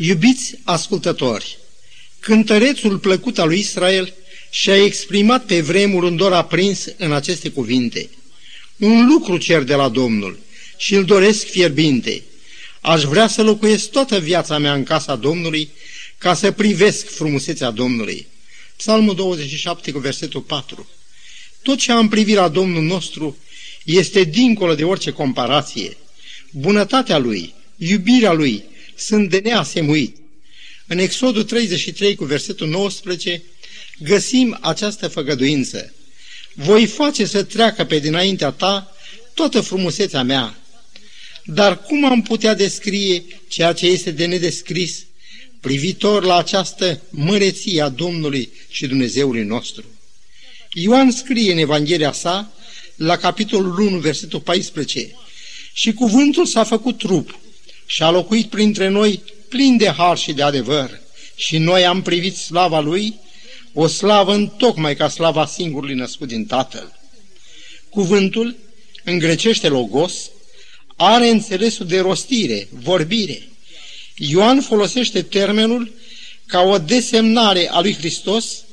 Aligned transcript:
Iubiți 0.00 0.54
ascultători, 0.64 1.58
cântărețul 2.20 2.98
plăcut 2.98 3.38
al 3.38 3.48
lui 3.48 3.58
Israel 3.58 4.12
și-a 4.50 4.84
exprimat 4.84 5.44
pe 5.44 5.60
vremuri 5.60 6.06
un 6.06 6.16
dor 6.16 6.32
aprins 6.32 6.84
în 6.96 7.12
aceste 7.12 7.48
cuvinte. 7.48 8.10
Un 8.76 9.06
lucru 9.06 9.36
cer 9.36 9.62
de 9.62 9.74
la 9.74 9.88
Domnul 9.88 10.38
și 10.76 10.94
îl 10.94 11.04
doresc 11.04 11.46
fierbinte. 11.46 12.22
Aș 12.80 13.02
vrea 13.02 13.26
să 13.26 13.42
locuiesc 13.42 13.90
toată 13.90 14.18
viața 14.18 14.58
mea 14.58 14.74
în 14.74 14.82
casa 14.82 15.16
Domnului 15.16 15.70
ca 16.18 16.34
să 16.34 16.50
privesc 16.50 17.10
frumusețea 17.10 17.70
Domnului. 17.70 18.26
Psalmul 18.76 19.14
27 19.14 19.92
cu 19.92 19.98
versetul 19.98 20.40
4. 20.40 20.88
Tot 21.62 21.78
ce 21.78 21.92
am 21.92 22.08
privit 22.08 22.34
la 22.34 22.48
Domnul 22.48 22.82
nostru 22.82 23.36
este 23.84 24.24
dincolo 24.24 24.74
de 24.74 24.84
orice 24.84 25.10
comparație. 25.10 25.96
Bunătatea 26.50 27.18
Lui, 27.18 27.54
iubirea 27.76 28.32
Lui 28.32 28.64
sunt 28.98 29.30
de 29.30 29.38
neasemuit. 29.38 30.16
În 30.86 30.98
Exodul 30.98 31.42
33 31.42 32.14
cu 32.14 32.24
versetul 32.24 32.68
19 32.68 33.42
găsim 33.98 34.58
această 34.60 35.08
făgăduință. 35.08 35.92
Voi 36.54 36.86
face 36.86 37.26
să 37.26 37.42
treacă 37.42 37.84
pe 37.84 37.98
dinaintea 37.98 38.50
ta 38.50 38.96
toată 39.34 39.60
frumusețea 39.60 40.22
mea. 40.22 40.58
Dar 41.44 41.82
cum 41.82 42.04
am 42.04 42.22
putea 42.22 42.54
descrie 42.54 43.24
ceea 43.48 43.72
ce 43.72 43.86
este 43.86 44.10
de 44.10 44.26
nedescris 44.26 45.04
privitor 45.60 46.24
la 46.24 46.36
această 46.36 47.00
măreție 47.10 47.82
a 47.82 47.88
Domnului 47.88 48.50
și 48.68 48.86
Dumnezeului 48.86 49.44
nostru? 49.44 49.84
Ioan 50.72 51.10
scrie 51.10 51.52
în 51.52 51.58
Evanghelia 51.58 52.12
sa, 52.12 52.52
la 52.96 53.16
capitolul 53.16 53.78
1, 53.78 53.98
versetul 53.98 54.40
14, 54.40 55.10
și 55.72 55.92
cuvântul 55.92 56.46
s-a 56.46 56.64
făcut 56.64 56.98
trup 56.98 57.38
și 57.90 58.02
a 58.02 58.10
locuit 58.10 58.46
printre 58.46 58.88
noi 58.88 59.22
plin 59.48 59.76
de 59.76 59.88
har 59.88 60.18
și 60.18 60.32
de 60.32 60.42
adevăr. 60.42 61.00
Și 61.34 61.58
noi 61.58 61.86
am 61.86 62.02
privit 62.02 62.36
slava 62.36 62.80
lui, 62.80 63.14
o 63.72 63.86
slavă 63.86 64.34
în 64.34 64.48
tocmai 64.48 64.96
ca 64.96 65.08
slava 65.08 65.46
singurului 65.46 65.94
născut 65.94 66.28
din 66.28 66.46
Tatăl. 66.46 66.98
Cuvântul, 67.88 68.56
în 69.04 69.18
grecește 69.18 69.68
logos, 69.68 70.30
are 70.96 71.28
înțelesul 71.28 71.86
de 71.86 72.00
rostire, 72.00 72.68
vorbire. 72.70 73.48
Ioan 74.16 74.60
folosește 74.60 75.22
termenul 75.22 75.92
ca 76.46 76.60
o 76.60 76.78
desemnare 76.78 77.68
a 77.70 77.80
lui 77.80 77.94
Hristos, 77.94 78.64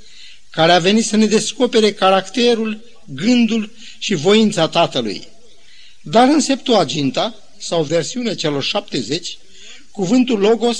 care 0.50 0.72
a 0.72 0.80
venit 0.80 1.06
să 1.06 1.16
ne 1.16 1.26
descopere 1.26 1.94
caracterul, 1.94 2.84
gândul 3.06 3.72
și 4.00 4.14
voința 4.14 4.68
Tatălui. 4.68 5.28
Dar 6.02 6.28
în 6.28 6.40
Septuaginta, 6.40 7.36
sau 7.68 7.84
versiunea 7.84 8.36
celor 8.36 8.64
70, 8.64 9.38
cuvântul 9.92 10.40
logos 10.40 10.78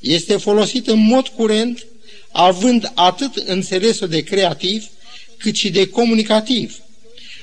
este 0.00 0.36
folosit 0.36 0.86
în 0.86 0.98
mod 0.98 1.28
curent, 1.28 1.86
având 2.32 2.92
atât 2.94 3.36
înțelesul 3.36 4.08
de 4.08 4.20
creativ, 4.20 4.88
cât 5.36 5.54
și 5.54 5.70
de 5.70 5.88
comunicativ. 5.88 6.78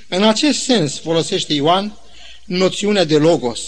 În 0.07 0.23
acest 0.23 0.63
sens 0.63 0.99
folosește 0.99 1.53
Ioan 1.53 1.97
noțiunea 2.45 3.03
de 3.03 3.17
logos. 3.17 3.61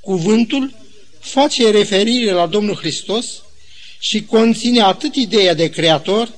Cuvântul 0.00 0.74
face 1.20 1.70
referire 1.70 2.30
la 2.30 2.46
Domnul 2.46 2.76
Hristos 2.76 3.26
și 3.98 4.24
conține 4.24 4.80
atât 4.80 5.14
ideea 5.14 5.54
de 5.54 5.68
creator, 5.68 6.32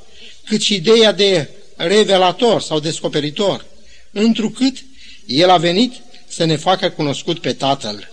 cât 0.44 0.60
și 0.60 0.74
ideea 0.74 1.12
de 1.12 1.48
revelator 1.76 2.60
sau 2.60 2.80
descoperitor, 2.80 3.64
întrucât 4.12 4.84
el 5.26 5.50
a 5.50 5.56
venit 5.56 6.03
să 6.34 6.44
ne 6.44 6.56
facă 6.56 6.90
cunoscut 6.90 7.40
pe 7.40 7.52
Tatăl. 7.52 8.12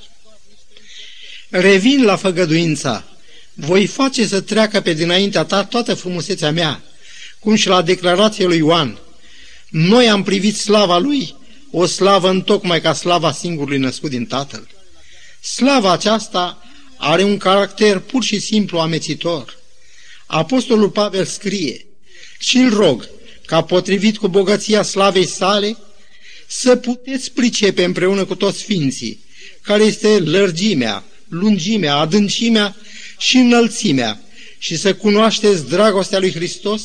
Revin 1.49 2.03
la 2.03 2.15
făgăduința. 2.15 3.03
Voi 3.53 3.85
face 3.85 4.27
să 4.27 4.41
treacă 4.41 4.81
pe 4.81 4.93
dinaintea 4.93 5.43
ta 5.43 5.63
toată 5.63 5.93
frumusețea 5.93 6.51
mea, 6.51 6.83
cum 7.39 7.55
și 7.55 7.67
la 7.67 7.81
declarația 7.81 8.47
lui 8.47 8.57
Ioan. 8.57 8.99
Noi 9.69 10.09
am 10.09 10.23
privit 10.23 10.57
slava 10.57 10.97
lui, 10.97 11.35
o 11.71 11.85
slavă 11.85 12.29
întocmai 12.29 12.81
ca 12.81 12.93
slava 12.93 13.31
singurului 13.31 13.77
născut 13.77 14.09
din 14.09 14.25
Tatăl. 14.25 14.67
Slava 15.41 15.91
aceasta 15.91 16.63
are 16.97 17.23
un 17.23 17.37
caracter 17.37 17.99
pur 17.99 18.23
și 18.23 18.39
simplu 18.39 18.79
amețitor. 18.79 19.57
Apostolul 20.25 20.89
Pavel 20.89 21.25
scrie, 21.25 21.85
și 22.39 22.57
îl 22.57 22.73
rog, 22.73 23.09
ca 23.45 23.63
potrivit 23.63 24.17
cu 24.17 24.27
bogăția 24.27 24.83
slavei 24.83 25.25
sale, 25.25 25.77
să 26.53 26.75
puteți 26.75 27.31
pricepe 27.31 27.83
împreună 27.83 28.25
cu 28.25 28.35
toți 28.35 28.59
sfinții, 28.59 29.19
care 29.61 29.83
este 29.83 30.19
lărgimea, 30.19 31.03
lungimea, 31.29 31.95
adâncimea 31.95 32.75
și 33.17 33.37
înălțimea, 33.37 34.21
și 34.57 34.77
să 34.77 34.95
cunoașteți 34.95 35.67
dragostea 35.67 36.19
lui 36.19 36.31
Hristos, 36.31 36.81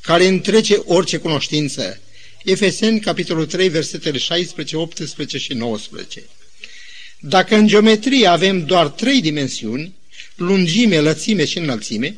care 0.00 0.26
întrece 0.26 0.82
orice 0.84 1.16
cunoștință. 1.16 2.00
Efeseni, 2.44 3.00
capitolul 3.00 3.46
3, 3.46 3.68
versetele 3.68 4.18
16, 4.18 4.76
18 4.76 5.38
și 5.38 5.52
19. 5.52 6.22
Dacă 7.20 7.54
în 7.56 7.66
geometrie 7.66 8.26
avem 8.26 8.64
doar 8.64 8.88
trei 8.88 9.20
dimensiuni, 9.20 9.94
lungime, 10.34 10.98
lățime 10.98 11.44
și 11.44 11.58
înălțime, 11.58 12.16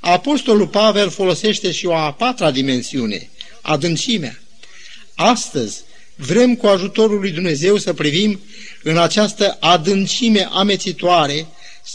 Apostolul 0.00 0.68
Pavel 0.68 1.10
folosește 1.10 1.72
și 1.72 1.86
o 1.86 1.94
a 1.94 2.12
patra 2.12 2.50
dimensiune, 2.50 3.30
adâncimea. 3.60 4.42
Astăzi, 5.14 5.82
Vrem 6.16 6.56
cu 6.56 6.66
ajutorul 6.66 7.20
lui 7.20 7.30
Dumnezeu 7.30 7.76
să 7.76 7.92
privim 7.92 8.40
în 8.82 8.98
această 8.98 9.56
adâncime 9.60 10.48
amețitoare 10.50 11.46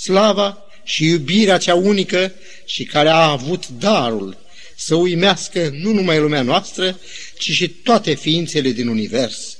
slava 0.02 0.64
și 0.84 1.06
iubirea 1.06 1.58
cea 1.58 1.76
unică 1.76 2.34
și 2.66 2.84
care 2.84 3.10
a 3.10 3.30
avut 3.30 3.68
darul 3.68 4.38
să 4.76 4.96
uimească 4.96 5.70
nu 5.74 5.92
numai 5.92 6.20
lumea 6.20 6.42
noastră, 6.42 7.00
ci 7.38 7.52
și 7.52 7.68
toate 7.68 8.14
ființele 8.14 8.70
din 8.72 8.88
univers. 8.88 9.58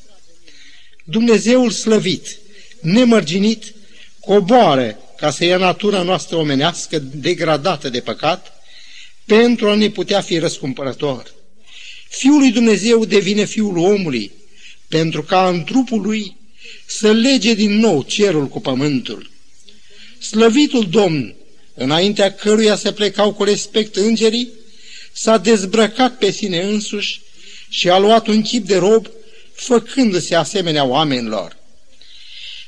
Dumnezeul 1.04 1.70
slăvit, 1.72 2.38
nemărginit, 2.82 3.74
coboară 4.20 4.98
ca 5.18 5.32
să 5.32 5.46
ia 5.46 5.58
natura 5.58 6.02
noastră 6.02 6.36
omenească 6.36 7.00
degradată 7.00 7.90
de 7.90 8.00
păcat, 8.00 8.54
pentru 9.26 9.70
a 9.70 9.76
ne 9.76 9.90
putea 9.90 10.22
fi 10.22 10.38
răscumpărător. 10.38 11.34
Fiul 12.10 12.40
lui 12.40 12.52
Dumnezeu 12.52 13.06
devine 13.06 13.46
fiul 13.46 13.78
omului, 13.78 14.32
pentru 14.90 15.24
ca 15.24 15.48
în 15.48 15.64
trupul 15.64 16.02
lui 16.02 16.36
să 16.86 17.12
lege 17.12 17.54
din 17.54 17.80
nou 17.80 18.04
cerul 18.04 18.48
cu 18.48 18.60
pământul. 18.60 19.30
Slăvitul 20.20 20.90
Domn, 20.90 21.36
înaintea 21.74 22.34
căruia 22.34 22.76
se 22.76 22.92
plecau 22.92 23.34
cu 23.34 23.44
respect 23.44 23.96
îngerii, 23.96 24.50
s-a 25.14 25.38
dezbrăcat 25.38 26.18
pe 26.18 26.32
sine 26.32 26.62
însuși 26.62 27.22
și 27.70 27.90
a 27.90 27.98
luat 27.98 28.28
un 28.28 28.42
chip 28.42 28.66
de 28.66 28.78
rob, 28.78 29.08
făcându-se 29.54 30.36
asemenea 30.36 30.84
oamenilor. 30.84 31.58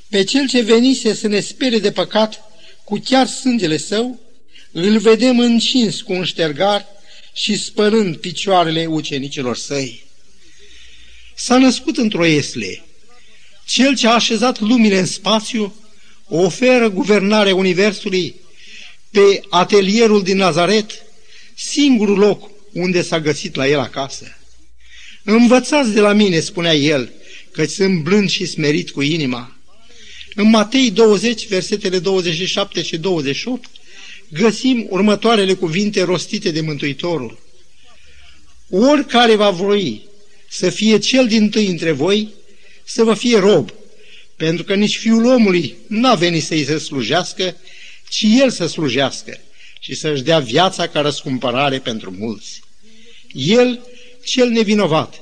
Pe 0.09 0.23
cel 0.23 0.47
ce 0.47 0.61
venise 0.61 1.13
să 1.13 1.27
ne 1.27 1.39
spere 1.39 1.79
de 1.79 1.91
păcat 1.91 2.43
cu 2.83 3.01
chiar 3.05 3.27
sângele 3.27 3.77
său, 3.77 4.19
îl 4.71 4.97
vedem 4.97 5.39
încins 5.39 6.01
cu 6.01 6.13
un 6.13 6.23
ștergar 6.23 6.85
și 7.33 7.57
spărând 7.57 8.17
picioarele 8.17 8.85
ucenicilor 8.85 9.57
săi 9.57 10.10
s-a 11.35 11.57
născut 11.57 11.97
într-o 11.97 12.25
esle. 12.25 12.83
Cel 13.65 13.95
ce 13.95 14.07
a 14.07 14.13
așezat 14.13 14.59
lumile 14.59 14.99
în 14.99 15.05
spațiu 15.05 15.75
oferă 16.27 16.89
guvernarea 16.89 17.55
Universului 17.55 18.35
pe 19.11 19.41
atelierul 19.49 20.23
din 20.23 20.37
Nazaret, 20.37 20.91
singurul 21.55 22.17
loc 22.17 22.49
unde 22.73 23.01
s-a 23.01 23.19
găsit 23.19 23.55
la 23.55 23.67
el 23.67 23.79
acasă. 23.79 24.37
Învățați 25.23 25.91
de 25.91 25.99
la 25.99 26.13
mine, 26.13 26.39
spunea 26.39 26.75
el, 26.75 27.11
că 27.51 27.65
sunt 27.65 28.03
blând 28.03 28.29
și 28.29 28.45
smerit 28.45 28.91
cu 28.91 29.01
inima. 29.01 29.55
În 30.35 30.49
Matei 30.49 30.91
20, 30.91 31.47
versetele 31.47 31.99
27 31.99 32.81
și 32.81 32.97
28, 32.97 33.69
găsim 34.29 34.85
următoarele 34.89 35.53
cuvinte 35.53 36.03
rostite 36.03 36.51
de 36.51 36.61
Mântuitorul. 36.61 37.39
Oricare 38.69 39.35
va 39.35 39.49
voi 39.49 40.09
să 40.53 40.69
fie 40.69 40.97
cel 40.97 41.27
din 41.27 41.49
tâi 41.49 41.67
între 41.67 41.91
voi, 41.91 42.33
să 42.83 43.03
vă 43.03 43.13
fie 43.13 43.39
rob, 43.39 43.73
pentru 44.35 44.63
că 44.63 44.75
nici 44.75 44.97
fiul 44.97 45.25
omului 45.25 45.75
n-a 45.87 46.15
venit 46.15 46.43
să-i 46.43 46.63
se 46.63 46.77
slujească, 46.77 47.55
ci 48.09 48.25
el 48.39 48.49
să 48.49 48.67
slujească 48.67 49.39
și 49.79 49.95
să-și 49.95 50.21
dea 50.21 50.39
viața 50.39 50.87
ca 50.87 51.01
răscumpărare 51.01 51.79
pentru 51.79 52.11
mulți. 52.17 52.61
El, 53.33 53.79
cel 54.23 54.49
nevinovat, 54.49 55.21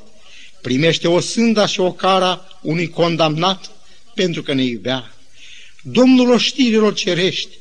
primește 0.62 1.08
o 1.08 1.20
sânda 1.20 1.66
și 1.66 1.80
o 1.80 1.92
cara 1.92 2.60
unui 2.62 2.90
condamnat 2.90 3.72
pentru 4.16 4.44
că 4.44 4.54
ne 4.54 4.64
iubea. 4.64 5.16
Domnul 5.82 6.32
oștirilor 6.32 6.94
cerești 6.94 7.58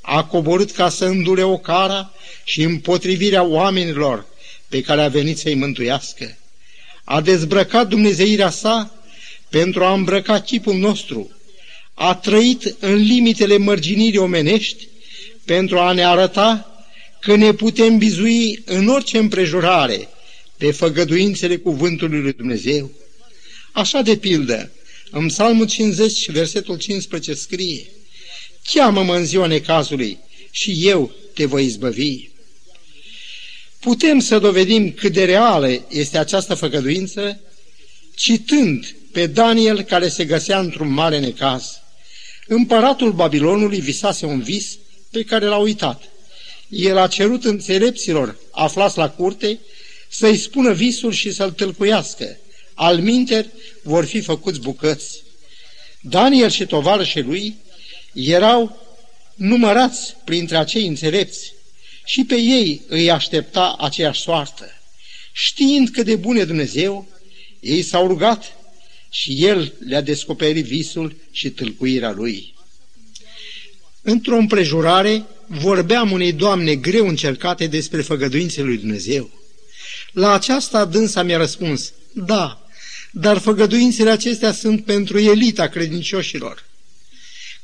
a 0.00 0.24
coborât 0.24 0.70
ca 0.70 0.88
să 0.88 1.04
îndure 1.04 1.42
o 1.42 1.58
cara 1.58 2.12
și 2.44 2.62
împotrivirea 2.62 3.42
oamenilor 3.42 4.26
pe 4.68 4.80
care 4.80 5.02
a 5.02 5.08
venit 5.08 5.38
să-i 5.38 5.54
mântuiască 5.54 6.38
a 7.10 7.20
dezbrăcat 7.20 7.88
Dumnezeirea 7.88 8.50
sa 8.50 8.94
pentru 9.48 9.84
a 9.84 9.92
îmbrăca 9.92 10.40
chipul 10.40 10.74
nostru, 10.74 11.30
a 11.94 12.14
trăit 12.14 12.76
în 12.78 12.94
limitele 12.94 13.56
mărginirii 13.56 14.18
omenești 14.18 14.88
pentru 15.44 15.78
a 15.78 15.92
ne 15.92 16.04
arăta 16.04 16.82
că 17.20 17.36
ne 17.36 17.52
putem 17.52 17.98
bizui 17.98 18.62
în 18.64 18.88
orice 18.88 19.18
împrejurare 19.18 20.08
pe 20.56 20.70
făgăduințele 20.70 21.56
cuvântului 21.56 22.20
lui 22.20 22.32
Dumnezeu. 22.32 22.90
Așa 23.72 24.00
de 24.00 24.16
pildă, 24.16 24.70
în 25.10 25.26
Psalmul 25.26 25.66
50, 25.66 26.30
versetul 26.30 26.76
15 26.76 27.34
scrie, 27.34 27.86
Cheamă-mă 28.72 29.16
în 29.16 29.24
ziua 29.24 29.46
necazului 29.46 30.18
și 30.50 30.88
eu 30.88 31.12
te 31.34 31.44
voi 31.44 31.64
izbăvi. 31.64 32.28
Putem 33.80 34.18
să 34.18 34.38
dovedim 34.38 34.92
cât 34.92 35.12
de 35.12 35.24
reală 35.24 35.86
este 35.88 36.18
această 36.18 36.54
făgăduință 36.54 37.40
citând 38.14 38.94
pe 39.12 39.26
Daniel 39.26 39.82
care 39.82 40.08
se 40.08 40.24
găsea 40.24 40.58
într-un 40.58 40.92
mare 40.92 41.18
necaz. 41.18 41.80
Împăratul 42.46 43.12
Babilonului 43.12 43.80
visase 43.80 44.26
un 44.26 44.42
vis 44.42 44.78
pe 45.10 45.22
care 45.22 45.46
l-a 45.46 45.56
uitat. 45.56 46.02
El 46.68 46.96
a 46.96 47.06
cerut 47.06 47.44
înțelepților 47.44 48.36
aflați 48.50 48.98
la 48.98 49.10
curte 49.10 49.58
să-i 50.08 50.36
spună 50.36 50.72
visul 50.72 51.12
și 51.12 51.32
să-l 51.32 51.50
tâlcuiască. 51.50 52.36
Al 52.74 52.98
minter 52.98 53.46
vor 53.82 54.04
fi 54.04 54.20
făcuți 54.20 54.60
bucăți. 54.60 55.22
Daniel 56.00 56.50
și 56.50 56.66
tovarășii 56.66 57.22
lui 57.22 57.56
erau 58.12 58.86
numărați 59.34 60.16
printre 60.24 60.56
acei 60.56 60.86
înțelepți 60.86 61.52
și 62.08 62.24
pe 62.24 62.34
ei 62.34 62.82
îi 62.86 63.10
aștepta 63.10 63.76
aceeași 63.78 64.20
soartă. 64.20 64.80
Știind 65.32 65.88
că 65.88 66.02
de 66.02 66.16
bune 66.16 66.44
Dumnezeu, 66.44 67.08
ei 67.60 67.82
s-au 67.82 68.06
rugat 68.06 68.52
și 69.10 69.44
El 69.44 69.72
le-a 69.86 70.00
descoperit 70.00 70.64
visul 70.64 71.16
și 71.30 71.50
tâlcuirea 71.50 72.10
lui. 72.10 72.54
Într-o 74.02 74.36
împrejurare, 74.36 75.24
vorbeam 75.46 76.12
unei 76.12 76.32
doamne 76.32 76.74
greu 76.74 77.08
încercate 77.08 77.66
despre 77.66 78.02
făgăduințele 78.02 78.66
lui 78.66 78.78
Dumnezeu. 78.78 79.30
La 80.12 80.32
aceasta 80.32 80.84
dânsa 80.84 81.22
mi-a 81.22 81.36
răspuns, 81.36 81.92
da, 82.12 82.68
dar 83.10 83.38
făgăduințele 83.38 84.10
acestea 84.10 84.52
sunt 84.52 84.84
pentru 84.84 85.18
elita 85.18 85.66
credincioșilor. 85.66 86.64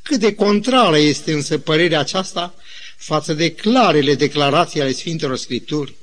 Cât 0.01 0.19
de 0.19 0.33
contrară 0.33 0.97
este 0.97 1.33
însă 1.33 1.57
părerea 1.57 1.99
aceasta 1.99 2.55
față 2.97 3.33
de 3.33 3.51
clarele 3.51 4.15
declarații 4.15 4.81
ale 4.81 4.91
Sfintelor 4.91 5.37
Scripturi. 5.37 5.95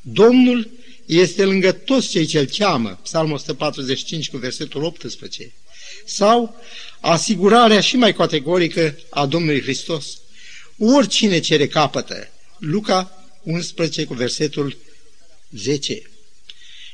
Domnul 0.00 0.70
este 1.06 1.44
lângă 1.44 1.72
toți 1.72 2.08
cei 2.08 2.26
ce-L 2.26 2.46
cheamă, 2.46 2.98
Psalmul 3.02 3.34
145 3.34 4.28
cu 4.30 4.36
versetul 4.36 4.82
18, 4.82 5.52
sau 6.04 6.60
asigurarea 7.00 7.80
și 7.80 7.96
mai 7.96 8.14
categorică 8.14 8.98
a 9.10 9.26
Domnului 9.26 9.62
Hristos. 9.62 10.18
Oricine 10.78 11.40
cere 11.40 11.66
capătă, 11.66 12.28
Luca 12.58 13.24
11 13.42 14.04
cu 14.04 14.14
versetul 14.14 14.76
10. 15.50 16.02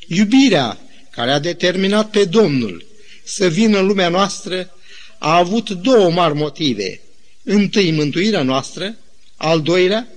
Iubirea 0.06 0.78
care 1.10 1.30
a 1.30 1.38
determinat 1.38 2.10
pe 2.10 2.24
Domnul 2.24 2.84
să 3.24 3.48
vină 3.48 3.78
în 3.78 3.86
lumea 3.86 4.08
noastră 4.08 4.70
a 5.18 5.36
avut 5.36 5.70
două 5.70 6.10
mari 6.10 6.34
motive. 6.34 7.00
Întâi, 7.42 7.90
mântuirea 7.90 8.42
noastră, 8.42 8.96
al 9.36 9.62
doilea, 9.62 10.08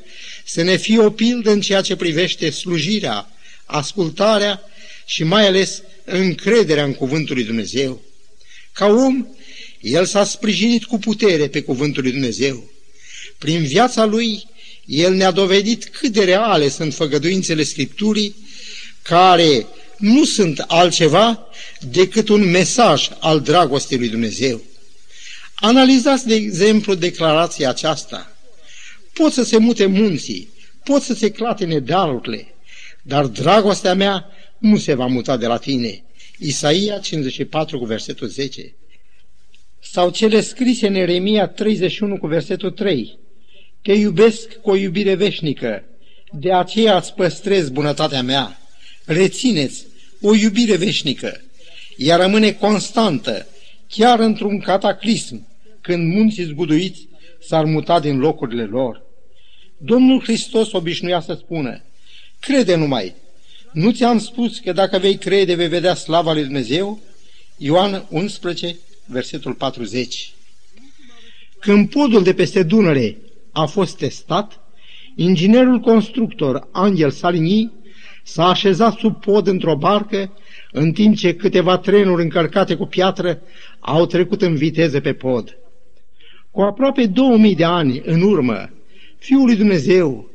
să 0.46 0.62
ne 0.62 0.78
fie 0.78 1.00
o 1.00 1.10
pildă 1.10 1.52
în 1.52 1.62
ceea 1.62 1.82
ce 1.82 1.96
privește 1.96 2.50
slujirea, 2.50 3.32
ascultarea 3.66 4.62
și 5.06 5.24
mai 5.24 5.48
ales 5.48 5.82
încrederea 6.06 6.84
în 6.84 6.94
Cuvântul 6.94 7.36
lui 7.36 7.44
Dumnezeu. 7.44 8.02
Ca 8.72 8.86
om, 8.86 9.28
el 9.82 10.06
s-a 10.06 10.24
sprijinit 10.24 10.84
cu 10.84 10.98
putere 10.98 11.48
pe 11.48 11.62
Cuvântul 11.62 12.04
lui 12.04 12.12
Dumnezeu. 12.12 12.70
Prin 13.38 13.64
viața 13.64 14.06
lui, 14.06 14.48
el 14.86 15.14
ne-a 15.14 15.32
dovedit 15.32 15.86
cât 15.86 16.12
de 16.12 16.24
reale 16.24 16.70
sunt 16.70 16.94
făgăduințele 16.94 17.64
Scripturii, 17.64 18.36
care 19.02 19.66
nu 19.98 20.26
sunt 20.26 20.60
altceva 20.68 21.48
decât 21.80 22.30
un 22.30 22.50
mesaj 22.50 23.10
al 23.20 23.42
dragostei 23.42 23.98
lui 23.98 24.10
Dumnezeu. 24.10 24.62
Analizați, 25.56 26.28
de 26.28 26.36
exemplu, 26.36 26.94
declarația 26.94 27.70
aceasta. 27.70 28.38
Pot 29.20 29.32
să 29.32 29.44
se 29.44 29.58
mute 29.58 29.86
munții, 29.86 30.50
pot 30.84 31.02
să 31.02 31.14
se 31.14 31.32
clatine 31.32 31.80
dealurile, 31.80 32.48
dar 33.02 33.26
dragostea 33.26 33.94
mea 33.94 34.30
nu 34.58 34.78
se 34.78 34.94
va 34.94 35.06
muta 35.06 35.38
de 35.38 35.48
la 35.48 35.58
tine. 35.58 36.04
Isaia 36.38 36.98
54 36.98 37.80
cu 37.80 37.86
versetul 37.86 38.28
10. 38.28 38.76
Sau 39.80 40.10
cele 40.10 40.42
scrise 40.42 40.88
în 40.88 40.96
Eremia 40.96 41.48
31 41.48 42.18
cu 42.18 42.28
versetul 42.28 42.72
3. 42.72 43.18
Te 43.82 43.94
iubesc 43.94 44.54
cu 44.54 44.70
o 44.70 44.76
iubire 44.76 45.16
veșnică, 45.16 45.84
de 46.32 46.54
aceea 46.54 46.98
îți 46.98 47.14
păstrez 47.14 47.70
bunătatea 47.70 48.22
mea. 48.22 48.62
Rețineți 49.06 49.86
o 50.22 50.36
iubire 50.36 50.76
veșnică, 50.76 51.42
ea 51.98 52.16
rămâne 52.16 52.52
constantă, 52.52 53.48
chiar 53.88 54.20
într-un 54.20 54.60
cataclism, 54.60 55.48
când 55.82 56.14
munții 56.14 56.44
zguduiți 56.44 57.08
s-ar 57.40 57.66
muta 57.66 58.00
din 58.00 58.20
locurile 58.20 58.64
lor. 58.64 59.08
Domnul 59.82 60.22
Hristos 60.22 60.72
obișnuia 60.72 61.20
să 61.20 61.34
spună, 61.34 61.82
crede 62.40 62.76
numai, 62.76 63.16
nu 63.72 63.92
ți-am 63.92 64.20
spus 64.20 64.60
că 64.60 64.72
dacă 64.72 64.98
vei 64.98 65.18
crede 65.18 65.54
vei 65.54 65.68
vedea 65.68 65.94
slava 65.94 66.34
lui 66.34 66.44
Dumnezeu? 66.44 67.00
Ioan 67.58 68.06
11, 68.10 68.78
versetul 69.06 69.54
40. 69.54 70.32
Când 71.60 71.90
podul 71.90 72.24
de 72.24 72.34
peste 72.34 72.64
Dunăre 72.64 73.18
a 73.52 73.66
fost 73.66 73.98
testat, 73.98 74.60
inginerul 75.16 75.80
constructor 75.80 76.68
Angel 76.72 77.12
Salini 77.12 77.72
s-a 78.24 78.48
așezat 78.48 78.98
sub 78.98 79.22
pod 79.22 79.48
într-o 79.48 79.76
barcă, 79.76 80.34
în 80.72 80.92
timp 80.92 81.16
ce 81.16 81.36
câteva 81.36 81.78
trenuri 81.78 82.22
încărcate 82.22 82.76
cu 82.76 82.86
piatră 82.86 83.42
au 83.80 84.06
trecut 84.06 84.42
în 84.42 84.56
viteză 84.56 85.00
pe 85.00 85.14
pod. 85.14 85.58
Cu 86.52 86.62
aproape 86.62 87.06
2000 87.06 87.56
de 87.56 87.64
ani 87.64 88.02
în 88.06 88.22
urmă, 88.22 88.70
Fiul 89.20 89.46
lui 89.46 89.56
Dumnezeu 89.56 90.30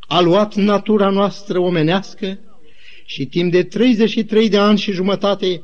a 0.00 0.20
luat 0.20 0.54
natura 0.54 1.10
noastră 1.10 1.58
omenească 1.58 2.38
și 3.04 3.26
timp 3.26 3.52
de 3.52 3.62
33 3.62 4.48
de 4.48 4.58
ani 4.58 4.78
și 4.78 4.92
jumătate 4.92 5.62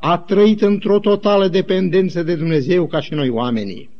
a 0.00 0.18
trăit 0.18 0.60
într-o 0.60 0.98
totală 0.98 1.48
dependență 1.48 2.22
de 2.22 2.34
Dumnezeu 2.34 2.86
ca 2.86 3.00
și 3.00 3.12
noi 3.12 3.28
oamenii. 3.28 3.90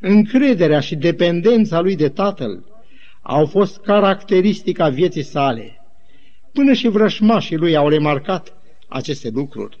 Încrederea 0.00 0.80
și 0.80 0.94
dependența 0.94 1.80
lui 1.80 1.96
de 1.96 2.08
Tatăl 2.08 2.64
au 3.22 3.46
fost 3.46 3.80
caracteristica 3.80 4.88
vieții 4.88 5.22
sale. 5.22 5.80
Până 6.52 6.72
și 6.72 6.88
vrășmașii 6.88 7.56
lui 7.56 7.76
au 7.76 7.88
remarcat 7.88 8.56
aceste 8.88 9.30
lucruri. 9.34 9.78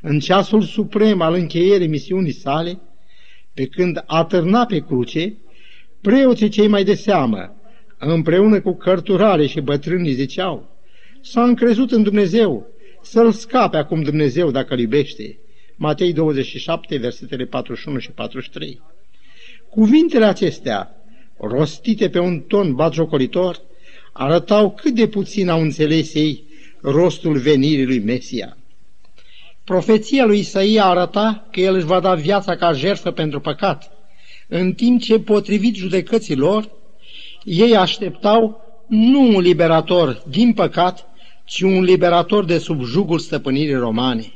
În 0.00 0.18
ceasul 0.18 0.62
suprem 0.62 1.20
al 1.20 1.34
încheierii 1.34 1.86
misiunii 1.86 2.32
sale, 2.32 2.80
pe 3.54 3.66
când 3.66 4.02
atârna 4.06 4.66
pe 4.66 4.78
cruce, 4.78 5.36
preoții 6.02 6.48
cei 6.48 6.66
mai 6.66 6.84
de 6.84 6.94
seamă, 6.94 7.56
împreună 7.98 8.60
cu 8.60 8.74
cărturare 8.74 9.46
și 9.46 9.60
bătrânii 9.60 10.12
ziceau, 10.12 10.70
s-a 11.20 11.42
încrezut 11.42 11.90
în 11.90 12.02
Dumnezeu, 12.02 12.66
să-l 13.02 13.32
scape 13.32 13.76
acum 13.76 14.02
Dumnezeu 14.02 14.50
dacă 14.50 14.74
îl 14.74 14.80
iubește. 14.80 15.38
Matei 15.76 16.12
27, 16.12 16.96
versetele 16.96 17.44
41 17.44 17.98
și 17.98 18.10
43. 18.10 18.80
Cuvintele 19.70 20.24
acestea, 20.24 20.96
rostite 21.38 22.08
pe 22.08 22.18
un 22.18 22.40
ton 22.40 22.74
batjocoritor, 22.74 23.60
arătau 24.12 24.70
cât 24.70 24.94
de 24.94 25.06
puțin 25.08 25.48
au 25.48 25.60
înțeles 25.60 26.14
ei 26.14 26.44
rostul 26.80 27.38
venirii 27.38 27.86
lui 27.86 27.98
Mesia. 27.98 28.56
Profeția 29.64 30.24
lui 30.24 30.38
Isaia 30.38 30.84
arăta 30.84 31.48
că 31.52 31.60
el 31.60 31.74
își 31.74 31.84
va 31.84 32.00
da 32.00 32.14
viața 32.14 32.56
ca 32.56 32.72
jertfă 32.72 33.10
pentru 33.10 33.40
păcat, 33.40 33.91
în 34.54 34.72
timp 34.72 35.00
ce, 35.00 35.18
potrivit 35.18 35.74
judecăților, 35.74 36.70
ei 37.44 37.76
așteptau 37.76 38.60
nu 38.88 39.20
un 39.20 39.40
liberator 39.40 40.22
din 40.28 40.52
păcat, 40.52 41.06
ci 41.44 41.60
un 41.60 41.82
liberator 41.82 42.44
de 42.44 42.58
sub 42.58 42.82
jugul 42.84 43.18
stăpânirii 43.18 43.74
romane. 43.74 44.32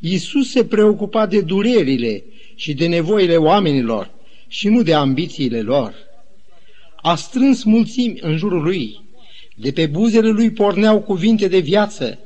Iisus 0.00 0.50
se 0.50 0.64
preocupa 0.64 1.26
de 1.26 1.40
durerile 1.40 2.24
și 2.54 2.74
de 2.74 2.86
nevoile 2.86 3.36
oamenilor 3.36 4.10
și 4.46 4.68
nu 4.68 4.82
de 4.82 4.94
ambițiile 4.94 5.60
lor. 5.60 5.94
A 7.02 7.14
strâns 7.14 7.62
mulțimi 7.62 8.18
în 8.20 8.36
jurul 8.36 8.62
lui, 8.62 9.00
de 9.56 9.72
pe 9.72 9.86
buzele 9.86 10.28
lui 10.28 10.50
porneau 10.50 11.00
cuvinte 11.00 11.48
de 11.48 11.58
viață, 11.58 12.18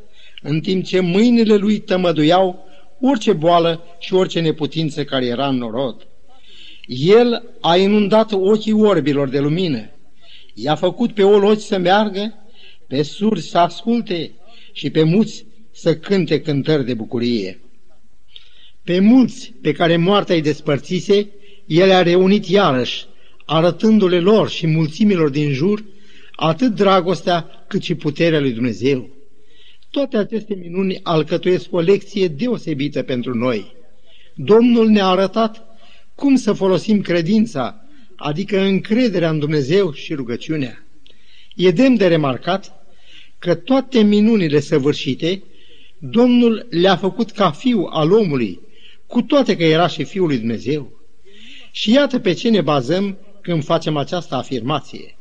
în 0.42 0.60
timp 0.60 0.84
ce 0.84 1.00
mâinile 1.00 1.56
lui 1.56 1.78
tămăduiau 1.78 2.64
orice 3.00 3.32
boală 3.32 3.84
și 3.98 4.14
orice 4.14 4.40
neputință 4.40 5.04
care 5.04 5.26
era 5.26 5.48
în 5.48 5.56
norod. 5.56 6.06
El 6.94 7.42
a 7.60 7.76
inundat 7.76 8.32
ochii 8.32 8.72
orbilor 8.72 9.28
de 9.28 9.38
lumină, 9.38 9.90
i-a 10.54 10.74
făcut 10.74 11.14
pe 11.14 11.22
oloci 11.22 11.60
să 11.60 11.78
meargă, 11.78 12.34
pe 12.86 13.02
surzi 13.02 13.48
să 13.48 13.58
asculte 13.58 14.30
și 14.72 14.90
pe 14.90 15.02
muți 15.02 15.44
să 15.70 15.96
cânte 15.96 16.40
cântări 16.40 16.84
de 16.84 16.94
bucurie. 16.94 17.60
Pe 18.84 19.00
mulți 19.00 19.52
pe 19.62 19.72
care 19.72 19.96
moartea 19.96 20.34
îi 20.34 20.42
despărțise, 20.42 21.28
el 21.66 21.90
a 21.90 22.02
reunit 22.02 22.46
iarăși, 22.46 23.06
arătându-le 23.46 24.20
lor 24.20 24.48
și 24.48 24.66
mulțimilor 24.66 25.28
din 25.28 25.52
jur 25.52 25.84
atât 26.36 26.74
dragostea 26.74 27.64
cât 27.66 27.82
și 27.82 27.94
puterea 27.94 28.40
lui 28.40 28.52
Dumnezeu. 28.52 29.08
Toate 29.90 30.16
aceste 30.16 30.54
minuni 30.54 31.00
alcătuiesc 31.02 31.72
o 31.72 31.80
lecție 31.80 32.28
deosebită 32.28 33.02
pentru 33.02 33.34
noi. 33.34 33.74
Domnul 34.34 34.88
ne-a 34.88 35.06
arătat 35.06 35.71
cum 36.22 36.36
să 36.36 36.52
folosim 36.52 37.00
credința, 37.00 37.84
adică 38.16 38.60
încrederea 38.60 39.30
în 39.30 39.38
Dumnezeu 39.38 39.92
și 39.92 40.14
rugăciunea. 40.14 40.84
E 41.54 41.70
demn 41.70 41.96
de 41.96 42.06
remarcat 42.06 42.84
că 43.38 43.54
toate 43.54 44.02
minunile 44.02 44.60
săvârșite, 44.60 45.42
Domnul 45.98 46.66
le-a 46.70 46.96
făcut 46.96 47.30
ca 47.30 47.50
fiu 47.50 47.88
al 47.90 48.12
omului, 48.12 48.60
cu 49.06 49.22
toate 49.22 49.56
că 49.56 49.64
era 49.64 49.86
și 49.86 50.04
fiul 50.04 50.26
lui 50.26 50.38
Dumnezeu. 50.38 50.92
Și 51.70 51.92
iată 51.92 52.18
pe 52.18 52.32
ce 52.32 52.48
ne 52.48 52.60
bazăm 52.60 53.18
când 53.40 53.64
facem 53.64 53.96
această 53.96 54.34
afirmație. 54.34 55.16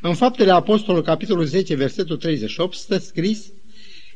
În 0.00 0.14
Faptele 0.14 0.50
Apostolului, 0.50 1.06
capitolul 1.06 1.44
10, 1.44 1.74
versetul 1.74 2.16
38, 2.16 2.76
stă 2.76 2.98
scris 2.98 3.52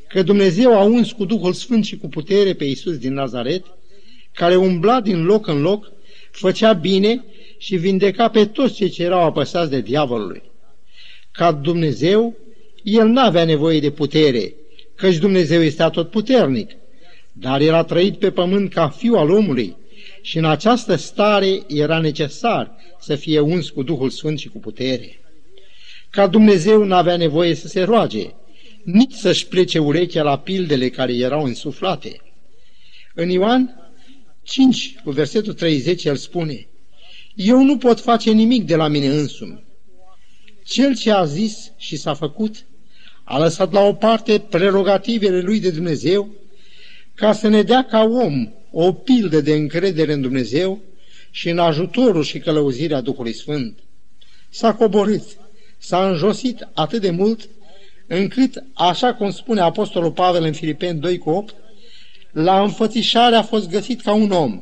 că 0.07 0.23
Dumnezeu 0.23 0.73
a 0.77 0.83
uns 0.83 1.11
cu 1.11 1.25
Duhul 1.25 1.53
Sfânt 1.53 1.85
și 1.85 1.97
cu 1.97 2.07
putere 2.07 2.53
pe 2.53 2.63
Iisus 2.63 2.97
din 2.97 3.13
Nazaret, 3.13 3.65
care 4.33 4.55
umbla 4.55 5.01
din 5.01 5.23
loc 5.23 5.47
în 5.47 5.61
loc, 5.61 5.95
făcea 6.37 6.73
bine 6.73 7.23
și 7.57 7.75
vindeca 7.75 8.29
pe 8.29 8.45
toți 8.45 8.73
cei 8.73 8.89
ce 8.89 9.03
erau 9.03 9.23
apăsați 9.23 9.69
de 9.69 9.81
diavolului. 9.81 10.41
Ca 11.31 11.51
Dumnezeu, 11.51 12.35
el 12.83 13.07
n-avea 13.07 13.45
nevoie 13.45 13.79
de 13.79 13.91
putere, 13.91 14.53
căci 14.95 15.17
Dumnezeu 15.17 15.61
este 15.61 15.83
atotputernic, 15.83 16.71
dar 17.31 17.61
el 17.61 17.73
a 17.73 17.83
trăit 17.83 18.19
pe 18.19 18.31
pământ 18.31 18.73
ca 18.73 18.89
fiu 18.89 19.15
al 19.15 19.29
omului 19.29 19.75
și 20.21 20.37
în 20.37 20.45
această 20.45 20.95
stare 20.95 21.61
era 21.67 21.99
necesar 21.99 22.75
să 22.99 23.15
fie 23.15 23.39
uns 23.39 23.69
cu 23.69 23.83
Duhul 23.83 24.09
Sfânt 24.09 24.39
și 24.39 24.47
cu 24.47 24.59
putere. 24.59 25.19
Ca 26.09 26.27
Dumnezeu 26.27 26.83
n-avea 26.83 27.17
nevoie 27.17 27.53
să 27.53 27.67
se 27.67 27.83
roage, 27.83 28.29
nici 28.83 29.13
să-și 29.13 29.47
plece 29.47 29.79
urechea 29.79 30.23
la 30.23 30.37
pildele 30.37 30.89
care 30.89 31.13
erau 31.13 31.43
însuflate. 31.43 32.21
În 33.13 33.29
Ioan 33.29 33.86
5, 34.47 34.95
cu 35.03 35.11
versetul 35.11 35.53
30, 35.53 36.03
el 36.03 36.15
spune, 36.15 36.67
Eu 37.35 37.63
nu 37.63 37.77
pot 37.77 37.99
face 37.99 38.31
nimic 38.31 38.65
de 38.65 38.75
la 38.75 38.87
mine 38.87 39.07
însumi. 39.07 39.63
Cel 40.65 40.95
ce 40.95 41.11
a 41.11 41.25
zis 41.25 41.71
și 41.77 41.95
s-a 41.95 42.13
făcut, 42.13 42.65
a 43.23 43.37
lăsat 43.37 43.71
la 43.71 43.81
o 43.81 43.93
parte 43.93 44.39
prerogativele 44.39 45.41
lui 45.41 45.59
de 45.59 45.71
Dumnezeu 45.71 46.29
ca 47.15 47.33
să 47.33 47.47
ne 47.47 47.61
dea 47.61 47.85
ca 47.85 48.03
om 48.03 48.51
o 48.71 48.93
pildă 48.93 49.41
de 49.41 49.53
încredere 49.53 50.13
în 50.13 50.21
Dumnezeu 50.21 50.81
și 51.31 51.49
în 51.49 51.59
ajutorul 51.59 52.23
și 52.23 52.39
călăuzirea 52.39 53.01
Duhului 53.01 53.33
Sfânt. 53.33 53.79
S-a 54.49 54.73
coborât, 54.73 55.23
s-a 55.77 56.09
înjosit 56.09 56.67
atât 56.73 57.01
de 57.01 57.09
mult, 57.09 57.49
încât, 58.07 58.63
așa 58.73 59.13
cum 59.13 59.31
spune 59.31 59.61
Apostolul 59.61 60.11
Pavel 60.11 60.43
în 60.43 60.53
Filipeni 60.53 60.99
2 60.99 61.17
cu 61.17 61.29
8, 61.29 61.55
la 62.43 62.61
înfățișare 62.61 63.35
a 63.35 63.41
fost 63.41 63.69
găsit 63.69 64.01
ca 64.01 64.13
un 64.13 64.31
om. 64.31 64.61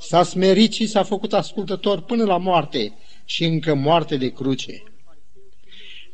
S-a 0.00 0.22
smerit 0.22 0.72
și 0.72 0.86
s-a 0.86 1.02
făcut 1.02 1.32
ascultător 1.32 2.00
până 2.00 2.24
la 2.24 2.36
moarte 2.36 2.92
și 3.24 3.44
încă 3.44 3.74
moarte 3.74 4.16
de 4.16 4.28
cruce. 4.32 4.82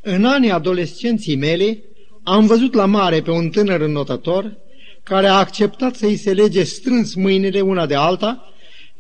În 0.03 0.25
anii 0.25 0.51
adolescenții 0.51 1.37
mele, 1.37 1.83
am 2.23 2.47
văzut 2.47 2.75
la 2.75 2.85
mare 2.85 3.23
pe 3.23 3.31
un 3.31 3.51
tânăr 3.51 3.81
înnotător 3.81 4.57
care 5.03 5.27
a 5.27 5.33
acceptat 5.33 5.95
să-i 5.95 6.17
se 6.17 6.33
lege 6.33 6.63
strâns 6.63 7.15
mâinile 7.15 7.61
una 7.61 7.87
de 7.87 7.95
alta 7.95 8.53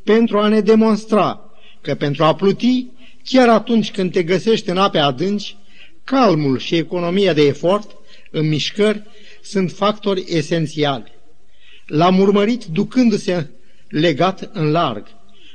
pentru 0.05 0.39
a 0.39 0.49
ne 0.49 0.61
demonstra 0.61 1.51
că 1.81 1.95
pentru 1.95 2.25
a 2.25 2.35
pluti, 2.35 2.87
chiar 3.25 3.49
atunci 3.49 3.91
când 3.91 4.13
te 4.13 4.23
găsești 4.23 4.71
în 4.71 4.79
ape 4.79 4.99
adânci, 4.99 5.57
calmul 6.05 6.59
și 6.59 6.75
economia 6.75 7.33
de 7.33 7.43
efort 7.43 7.91
în 8.31 8.49
mișcări 8.49 9.03
sunt 9.43 9.71
factori 9.71 10.25
esențiali. 10.29 11.15
L-am 11.87 12.19
urmărit 12.19 12.65
ducându-se 12.65 13.51
legat 13.89 14.51
în 14.53 14.71
larg. 14.71 15.07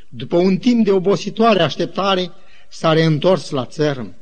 După 0.09 0.37
un 0.37 0.57
timp 0.57 0.85
de 0.85 0.91
obositoare 0.91 1.61
așteptare, 1.61 2.31
s-a 2.69 2.93
reîntors 2.93 3.49
la 3.49 3.65
țărm. 3.65 4.15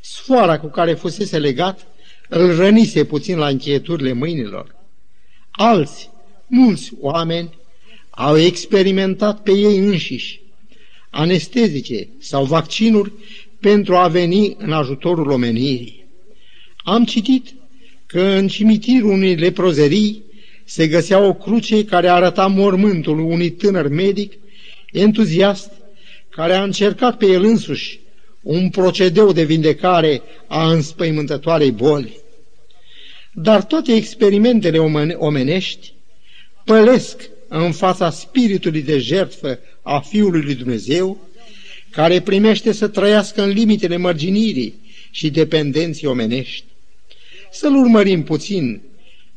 Sfoara 0.00 0.58
cu 0.58 0.66
care 0.66 0.94
fusese 0.94 1.38
legat 1.38 1.86
îl 2.28 2.56
rănise 2.56 3.04
puțin 3.04 3.38
la 3.38 3.48
încheieturile 3.48 4.12
mâinilor. 4.12 4.74
Alți, 5.50 6.10
mulți 6.46 6.92
oameni, 7.00 7.58
au 8.10 8.38
experimentat 8.38 9.42
pe 9.42 9.50
ei 9.50 9.78
înșiși 9.78 10.40
anestezice 11.10 12.08
sau 12.18 12.44
vaccinuri 12.44 13.12
pentru 13.60 13.96
a 13.96 14.08
veni 14.08 14.56
în 14.58 14.72
ajutorul 14.72 15.30
omenirii. 15.30 16.06
Am 16.76 17.04
citit 17.04 17.54
că 18.06 18.20
în 18.20 18.48
cimitirul 18.48 19.10
unei 19.10 19.34
leprozerii 19.34 20.22
se 20.70 20.86
găsea 20.86 21.18
o 21.18 21.34
cruce 21.34 21.84
care 21.84 22.08
arăta 22.08 22.46
mormântul 22.46 23.18
unui 23.18 23.50
tânăr 23.50 23.88
medic 23.88 24.32
entuziast 24.92 25.70
care 26.28 26.52
a 26.52 26.62
încercat 26.62 27.16
pe 27.16 27.26
el 27.26 27.44
însuși 27.44 28.00
un 28.42 28.68
procedeu 28.68 29.32
de 29.32 29.44
vindecare 29.44 30.22
a 30.46 30.72
înspăimântătoarei 30.72 31.70
boli. 31.70 32.16
Dar 33.32 33.64
toate 33.64 33.94
experimentele 33.94 34.78
omenești 35.16 35.92
pălesc 36.64 37.30
în 37.48 37.72
fața 37.72 38.10
spiritului 38.10 38.82
de 38.82 38.98
jertfă 38.98 39.58
a 39.82 40.00
Fiului 40.00 40.42
lui 40.42 40.54
Dumnezeu, 40.54 41.18
care 41.90 42.20
primește 42.20 42.72
să 42.72 42.88
trăiască 42.88 43.42
în 43.42 43.48
limitele 43.48 43.96
mărginirii 43.96 44.74
și 45.10 45.30
dependenții 45.30 46.06
omenești. 46.06 46.64
Să-l 47.50 47.74
urmărim 47.74 48.22
puțin 48.22 48.80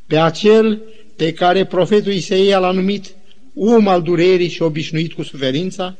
pe 0.07 0.17
acel 0.17 0.81
pe 1.15 1.33
care 1.33 1.65
profetul 1.65 2.11
Isaia 2.11 2.59
l-a 2.59 2.71
numit 2.71 3.13
om 3.55 3.87
al 3.87 4.01
durerii 4.01 4.49
și 4.49 4.61
obișnuit 4.61 5.13
cu 5.13 5.23
suferința, 5.23 5.95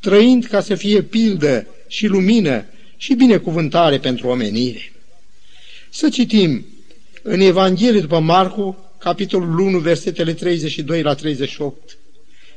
trăind 0.00 0.44
ca 0.44 0.60
să 0.60 0.74
fie 0.74 1.02
pildă 1.02 1.66
și 1.88 2.06
lumină 2.06 2.64
și 2.96 3.14
binecuvântare 3.14 3.98
pentru 3.98 4.28
omenire. 4.28 4.92
Să 5.90 6.08
citim 6.08 6.66
în 7.22 7.40
Evanghelie 7.40 8.00
după 8.00 8.18
Marcu, 8.18 8.76
capitolul 8.98 9.58
1, 9.58 9.78
versetele 9.78 10.32
32 10.32 11.02
la 11.02 11.14
38. 11.14 11.98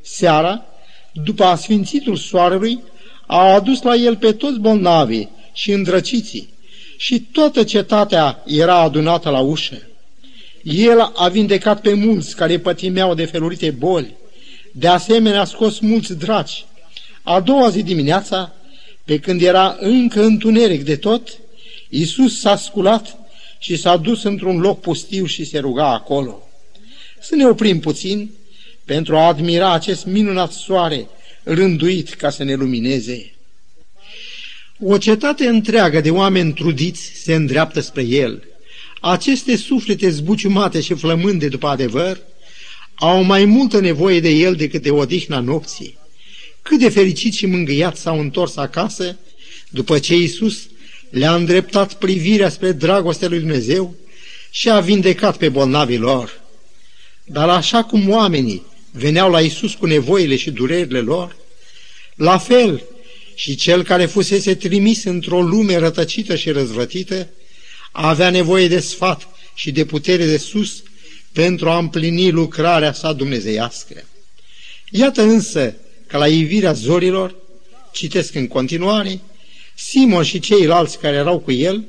Seara, 0.02 0.66
după 1.14 1.44
asfințitul 1.44 2.16
soarelui, 2.16 2.80
au 3.28 3.56
adus 3.56 3.82
la 3.82 3.96
el 3.96 4.18
pe 4.18 4.32
toți 4.32 4.60
bolnavii 4.60 5.30
și 5.54 5.72
îndrăciții 5.72 6.50
și 6.98 7.20
toată 7.32 7.64
cetatea 7.64 8.44
era 8.46 8.80
adunată 8.80 9.30
la 9.30 9.40
ușă. 9.40 9.82
El 10.64 11.12
a 11.16 11.28
vindecat 11.28 11.82
pe 11.82 11.94
mulți 11.94 12.36
care 12.36 12.60
pătimeau 12.60 13.14
de 13.14 13.26
felurite 13.26 13.72
boli, 13.72 14.16
de 14.72 14.88
asemenea 14.88 15.42
a 15.42 15.46
scos 15.46 15.80
mulți 15.80 16.14
draci. 16.14 16.66
A 17.22 17.40
doua 17.40 17.70
zi 17.70 17.84
dimineața, 17.84 18.54
pe 19.04 19.20
când 19.20 19.42
era 19.42 19.78
încă 19.80 20.24
întuneric 20.24 20.84
de 20.84 20.96
tot, 20.96 21.40
Iisus 21.90 22.40
s-a 22.40 22.56
sculat 22.56 23.18
și 23.60 23.76
s-a 23.76 23.98
dus 23.98 24.24
într-un 24.24 24.60
loc 24.60 24.80
pustiu 24.80 25.26
și 25.26 25.46
se 25.46 25.60
ruga 25.60 25.94
acolo. 25.94 26.48
Să 27.20 27.36
ne 27.36 27.46
oprim 27.46 27.80
puțin 27.80 28.32
pentru 28.86 29.18
a 29.18 29.28
admira 29.28 29.74
acest 29.74 30.06
minunat 30.06 30.52
soare 30.52 31.08
rânduit 31.44 32.14
ca 32.14 32.30
să 32.30 32.44
ne 32.44 32.54
lumineze. 32.54 33.34
O 34.80 34.98
cetate 34.98 35.48
întreagă 35.48 36.02
de 36.02 36.12
oameni 36.12 36.54
trudiți 36.54 37.12
se 37.24 37.34
îndreaptă 37.34 37.80
spre 37.80 38.04
el. 38.04 38.44
Aceste 39.04 39.56
suflete 39.56 40.10
zbuciumate 40.10 40.82
și 40.82 40.94
flămânde 40.94 41.48
după 41.48 41.68
adevăr 41.68 42.22
au 42.96 43.24
mai 43.24 43.46
multă 43.46 43.80
nevoie 43.80 44.20
de 44.20 44.30
el 44.30 44.56
decât 44.56 44.82
de 44.82 44.92
odihna 44.92 45.40
nopții. 45.40 45.98
Cât 46.62 46.80
de 46.80 46.90
fericit 46.90 47.34
și 47.34 47.46
mângâiat 47.46 47.98
s-au 47.98 48.20
întors 48.20 48.56
acasă 48.56 49.18
după 49.70 50.00
ce 50.00 50.16
Iisus 50.16 50.70
le-a 51.10 51.36
îndreptat 51.36 51.94
privirea 51.94 52.50
spre 52.50 52.72
dragostea 52.72 53.28
lui 53.28 53.40
Dumnezeu 53.40 53.96
și 54.52 54.70
a 54.70 54.80
vindecat 54.80 55.38
pe 55.38 55.50
bolnavii 55.50 55.98
lor. 55.98 56.42
Dar 57.26 57.50
așa 57.50 57.84
cum 57.84 58.10
oamenii 58.10 58.66
veneau 58.92 59.32
la 59.32 59.40
Isus 59.40 59.74
cu 59.74 59.86
nevoile 59.86 60.36
și 60.36 60.52
durerile 60.52 61.00
lor, 61.00 61.36
la 62.16 62.38
fel 62.38 62.84
și 63.36 63.56
cel 63.56 63.84
care 63.84 64.06
fusese 64.06 64.56
trimis 64.56 65.04
într-o 65.04 65.42
lume 65.42 65.78
rătăcită 65.78 66.36
și 66.36 66.50
răzvătită, 66.50 67.30
avea 67.92 68.30
nevoie 68.30 68.68
de 68.68 68.80
sfat 68.80 69.28
și 69.54 69.72
de 69.72 69.86
putere 69.86 70.26
de 70.26 70.38
sus 70.38 70.84
pentru 71.32 71.70
a 71.70 71.78
împlini 71.78 72.30
lucrarea 72.30 72.94
sa 72.94 73.14
dumnezeiască. 73.14 74.04
Iată 74.90 75.22
însă 75.22 75.76
că 76.08 76.18
la 76.18 76.28
ivirea 76.28 76.74
zorilor, 76.74 77.36
citesc 77.92 78.36
în 78.36 78.48
continuare, 78.48 79.20
Simon 79.76 80.24
și 80.24 80.40
ceilalți 80.40 81.00
care 81.00 81.16
erau 81.16 81.40
cu 81.40 81.52
el 81.52 81.84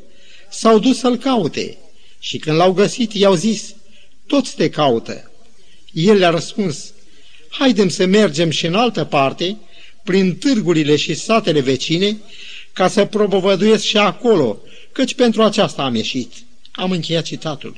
s-au 0.50 0.78
dus 0.78 0.98
să-l 0.98 1.16
caute 1.16 1.76
și 2.18 2.38
când 2.38 2.56
l-au 2.56 2.72
găsit, 2.72 3.12
i-au 3.12 3.34
zis, 3.34 3.74
toți 4.26 4.54
te 4.56 4.70
caută. 4.70 5.30
El 5.92 6.16
le-a 6.16 6.30
răspuns, 6.30 6.92
haidem 7.48 7.88
să 7.88 8.06
mergem 8.06 8.50
și 8.50 8.66
în 8.66 8.74
altă 8.74 9.04
parte, 9.04 9.56
prin 10.04 10.36
târgurile 10.36 10.96
și 10.96 11.14
satele 11.14 11.60
vecine, 11.60 12.16
ca 12.72 12.88
să 12.88 13.04
propovăduiesc 13.04 13.84
și 13.84 13.96
acolo, 13.96 14.58
căci 14.92 15.14
pentru 15.14 15.42
aceasta 15.42 15.82
am 15.82 15.94
ieșit. 15.94 16.32
Am 16.72 16.90
încheiat 16.90 17.24
citatul. 17.24 17.76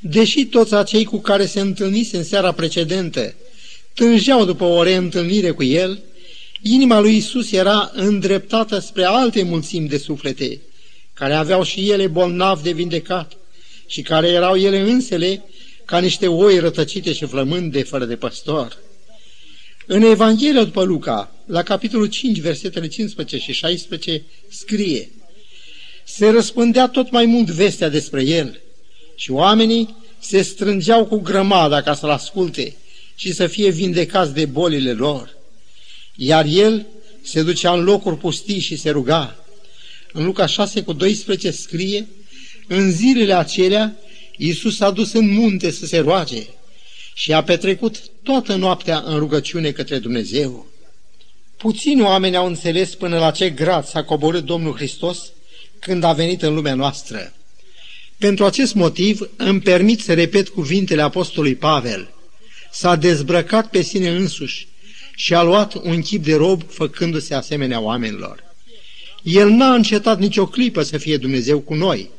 Deși 0.00 0.44
toți 0.44 0.74
acei 0.74 1.04
cu 1.04 1.18
care 1.18 1.46
se 1.46 1.60
întâlnise 1.60 2.16
în 2.16 2.24
seara 2.24 2.52
precedentă 2.52 3.34
tângeau 3.94 4.44
după 4.44 4.64
o 4.64 4.82
reîntâlnire 4.82 5.50
cu 5.50 5.62
el, 5.62 6.02
inima 6.62 7.00
lui 7.00 7.16
Isus 7.16 7.52
era 7.52 7.90
îndreptată 7.94 8.78
spre 8.78 9.04
alte 9.04 9.42
mulțimi 9.42 9.88
de 9.88 9.98
suflete, 9.98 10.60
care 11.14 11.34
aveau 11.34 11.62
și 11.62 11.90
ele 11.90 12.06
bolnavi 12.06 12.62
de 12.62 12.72
vindecat 12.72 13.32
și 13.86 14.02
care 14.02 14.28
erau 14.28 14.56
ele 14.56 14.80
însele 14.80 15.44
ca 15.84 15.98
niște 15.98 16.26
oi 16.26 16.58
rătăcite 16.58 17.12
și 17.12 17.26
flămânde 17.26 17.82
fără 17.82 18.04
de 18.04 18.16
păstor. 18.16 18.78
În 19.86 20.02
Evanghelia 20.02 20.64
după 20.64 20.82
Luca, 20.82 21.34
la 21.46 21.62
capitolul 21.62 22.06
5, 22.06 22.40
versetele 22.40 22.88
15 22.88 23.38
și 23.38 23.52
16, 23.52 24.22
scrie 24.48 25.10
Se 26.16 26.28
răspândea 26.28 26.88
tot 26.88 27.10
mai 27.10 27.26
mult 27.26 27.50
vestea 27.50 27.88
despre 27.88 28.22
el 28.22 28.60
și 29.14 29.30
oamenii 29.30 29.96
se 30.18 30.42
strângeau 30.42 31.06
cu 31.06 31.18
grămada 31.18 31.82
ca 31.82 31.94
să-l 31.94 32.10
asculte 32.10 32.76
și 33.14 33.32
să 33.32 33.46
fie 33.46 33.70
vindecați 33.70 34.34
de 34.34 34.44
bolile 34.44 34.92
lor. 34.92 35.36
Iar 36.14 36.44
el 36.48 36.86
se 37.22 37.42
ducea 37.42 37.72
în 37.72 37.84
locuri 37.84 38.16
pustii 38.16 38.58
și 38.58 38.76
se 38.76 38.90
ruga. 38.90 39.36
În 40.12 40.24
Luca 40.24 40.46
6 40.46 40.82
cu 40.82 40.92
12 40.92 41.50
scrie, 41.50 42.06
în 42.68 42.90
zilele 42.90 43.34
acelea, 43.34 43.96
Iisus 44.36 44.80
a 44.80 44.90
dus 44.90 45.12
în 45.12 45.32
munte 45.32 45.70
să 45.70 45.86
se 45.86 45.98
roage 45.98 46.46
și 47.14 47.32
a 47.32 47.42
petrecut 47.42 48.02
toată 48.22 48.54
noaptea 48.54 49.02
în 49.06 49.18
rugăciune 49.18 49.70
către 49.70 49.98
Dumnezeu. 49.98 50.66
Puțini 51.56 52.02
oameni 52.02 52.36
au 52.36 52.46
înțeles 52.46 52.94
până 52.94 53.18
la 53.18 53.30
ce 53.30 53.50
grad 53.50 53.86
s-a 53.86 54.04
coborât 54.04 54.44
Domnul 54.44 54.74
Hristos 54.74 55.30
când 55.78 56.04
a 56.04 56.12
venit 56.12 56.42
în 56.42 56.54
lumea 56.54 56.74
noastră. 56.74 57.32
Pentru 58.18 58.44
acest 58.44 58.74
motiv 58.74 59.28
îmi 59.36 59.60
permit 59.60 60.00
să 60.00 60.14
repet 60.14 60.48
cuvintele 60.48 61.02
Apostolului 61.02 61.56
Pavel. 61.56 62.10
S-a 62.70 62.96
dezbrăcat 62.96 63.70
pe 63.70 63.82
sine 63.82 64.08
însuși 64.08 64.68
și 65.14 65.34
a 65.34 65.42
luat 65.42 65.74
un 65.74 66.00
chip 66.00 66.24
de 66.24 66.34
rob 66.34 66.62
făcându-se 66.70 67.34
asemenea 67.34 67.80
oamenilor. 67.80 68.44
El 69.22 69.48
n-a 69.48 69.74
încetat 69.74 70.18
nicio 70.18 70.46
clipă 70.46 70.82
să 70.82 70.98
fie 70.98 71.16
Dumnezeu 71.16 71.60
cu 71.60 71.74
noi, 71.74 72.10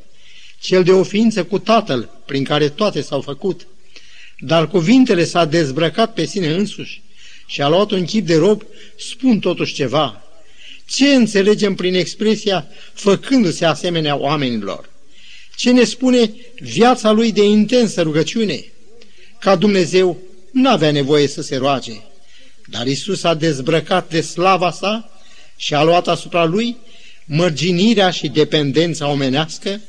cel 0.60 0.84
de 0.84 0.92
o 0.92 1.04
ființă 1.04 1.44
cu 1.44 1.60
Tatăl, 1.60 2.10
prin 2.26 2.44
care 2.44 2.70
toate 2.70 3.02
s-au 3.02 3.22
făcut. 3.22 3.68
Dar 4.40 4.68
cuvintele 4.68 5.26
s-a 5.26 5.46
dezbrăcat 5.46 6.14
pe 6.14 6.26
sine 6.26 6.54
însuși 6.54 7.02
și 7.46 7.62
a 7.62 7.68
luat 7.68 7.92
un 7.92 8.06
chip 8.06 8.26
de 8.26 8.36
rob, 8.36 8.64
spun 8.98 9.40
totuși 9.40 9.74
ceva. 9.74 10.22
Ce 10.88 11.08
înțelegem 11.08 11.75
prin 11.75 11.94
expresia 11.94 12.67
făcându-se 12.94 13.65
asemenea 13.65 14.15
oamenilor? 14.15 14.89
Ce 15.56 15.72
ne 15.72 15.84
spune 15.84 16.34
viața 16.60 17.12
lui 17.12 17.32
de 17.32 17.44
intensă 17.44 18.01
rugăciune? 18.01 18.65
Ca 19.39 19.56
Dumnezeu 19.56 20.17
n-avea 20.51 20.91
nevoie 20.91 21.27
să 21.27 21.41
se 21.41 21.56
roage, 21.56 21.94
dar 22.65 22.88
Isus 22.88 23.24
a 23.24 23.34
dezbrăcat 23.34 24.10
de 24.10 24.22
slava 24.22 24.72
sa 24.72 25.12
și 25.56 25.74
a 25.74 25.84
luat 25.84 26.08
asupra 26.08 26.46
lui 26.46 26.77
mărginirea 27.25 28.10
și 28.10 28.27
dependența 28.27 29.08
omenească, 29.08 29.82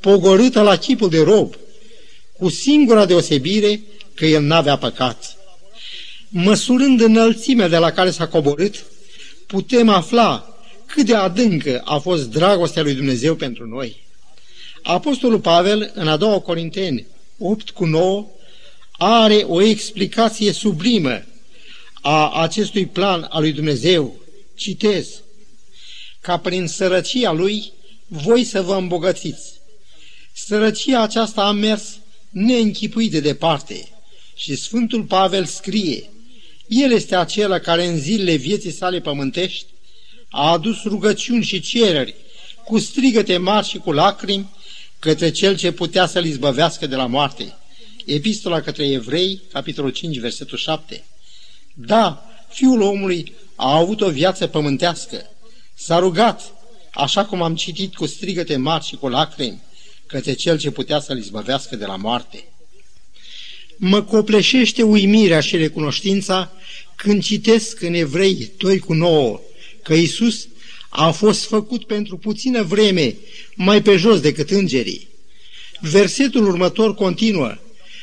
pogorâtă 0.00 0.60
la 0.60 0.76
chipul 0.76 1.08
de 1.08 1.22
rob, 1.22 1.54
cu 2.38 2.48
singura 2.48 3.06
deosebire 3.06 3.80
că 4.14 4.26
el 4.26 4.42
n-avea 4.42 4.76
păcat. 4.76 5.36
Măsurând 6.28 7.00
înălțimea 7.00 7.68
de 7.68 7.76
la 7.76 7.90
care 7.90 8.10
s-a 8.10 8.26
coborât, 8.26 8.84
putem 9.48 9.88
afla 9.88 10.56
cât 10.86 11.06
de 11.06 11.14
adâncă 11.14 11.82
a 11.84 11.98
fost 11.98 12.30
dragostea 12.30 12.82
lui 12.82 12.94
Dumnezeu 12.94 13.34
pentru 13.34 13.66
noi. 13.66 14.06
Apostolul 14.82 15.40
Pavel, 15.40 15.90
în 15.94 16.08
a 16.08 16.16
doua 16.16 16.40
Corinteni 16.40 17.06
8 17.38 17.70
cu 17.70 17.84
9, 17.84 18.26
are 18.92 19.34
o 19.34 19.62
explicație 19.62 20.52
sublimă 20.52 21.22
a 22.02 22.42
acestui 22.42 22.86
plan 22.86 23.26
al 23.30 23.40
lui 23.40 23.52
Dumnezeu. 23.52 24.20
Citez, 24.54 25.08
ca 26.20 26.36
prin 26.36 26.66
sărăcia 26.66 27.32
lui 27.32 27.72
voi 28.06 28.44
să 28.44 28.62
vă 28.62 28.74
îmbogățiți. 28.74 29.52
Sărăcia 30.32 31.02
aceasta 31.02 31.42
a 31.42 31.52
mers 31.52 31.98
neînchipuit 32.30 33.10
de 33.10 33.20
departe 33.20 33.88
și 34.34 34.56
Sfântul 34.56 35.02
Pavel 35.02 35.44
scrie, 35.44 36.10
El 36.68 36.92
este 36.92 37.16
acela 37.16 37.58
care 37.58 37.86
în 37.86 37.98
zilele 37.98 38.34
vieții 38.34 38.72
sale 38.72 39.00
pământești 39.00 39.66
a 40.28 40.50
adus 40.50 40.82
rugăciuni 40.82 41.44
și 41.44 41.60
cereri 41.60 42.14
cu 42.64 42.78
strigăte 42.78 43.36
mari 43.36 43.66
și 43.66 43.78
cu 43.78 43.92
lacrimi 43.92 44.50
către 44.98 45.30
cel 45.30 45.56
ce 45.56 45.72
putea 45.72 46.06
să-l 46.06 46.24
izbăvească 46.24 46.86
de 46.86 46.96
la 46.96 47.06
moarte. 47.06 47.56
Epistola 48.06 48.60
către 48.60 48.86
evrei, 48.86 49.40
capitolul 49.52 49.90
5, 49.90 50.18
versetul 50.18 50.58
7. 50.58 51.04
Da, 51.74 52.26
fiul 52.48 52.80
omului 52.80 53.34
a 53.56 53.76
avut 53.76 54.00
o 54.00 54.10
viață 54.10 54.46
pământească. 54.46 55.30
S-a 55.74 55.98
rugat, 55.98 56.52
așa 56.92 57.24
cum 57.24 57.42
am 57.42 57.56
citit 57.56 57.94
cu 57.94 58.06
strigăte 58.06 58.56
mari 58.56 58.84
și 58.84 58.96
cu 58.96 59.08
lacrimi, 59.08 59.60
către 60.06 60.32
cel 60.32 60.58
ce 60.58 60.70
putea 60.70 61.00
să-l 61.00 61.18
izbăvească 61.18 61.76
de 61.76 61.84
la 61.84 61.96
moarte. 61.96 62.44
Mă 63.80 64.02
copleșește 64.02 64.82
uimirea 64.82 65.40
și 65.40 65.56
recunoștința 65.56 66.52
când 66.96 67.22
citesc 67.22 67.82
în 67.82 67.94
Evrei 67.94 68.50
2 68.56 68.78
cu 68.78 68.92
9 68.92 69.40
că 69.82 69.94
Isus 69.94 70.48
a 70.88 71.10
fost 71.10 71.44
făcut 71.44 71.84
pentru 71.84 72.16
puțină 72.16 72.62
vreme 72.62 73.14
mai 73.54 73.82
pe 73.82 73.96
jos 73.96 74.20
decât 74.20 74.50
îngerii. 74.50 75.08
Versetul 75.80 76.46
următor 76.46 76.94
continuă, 76.94 77.54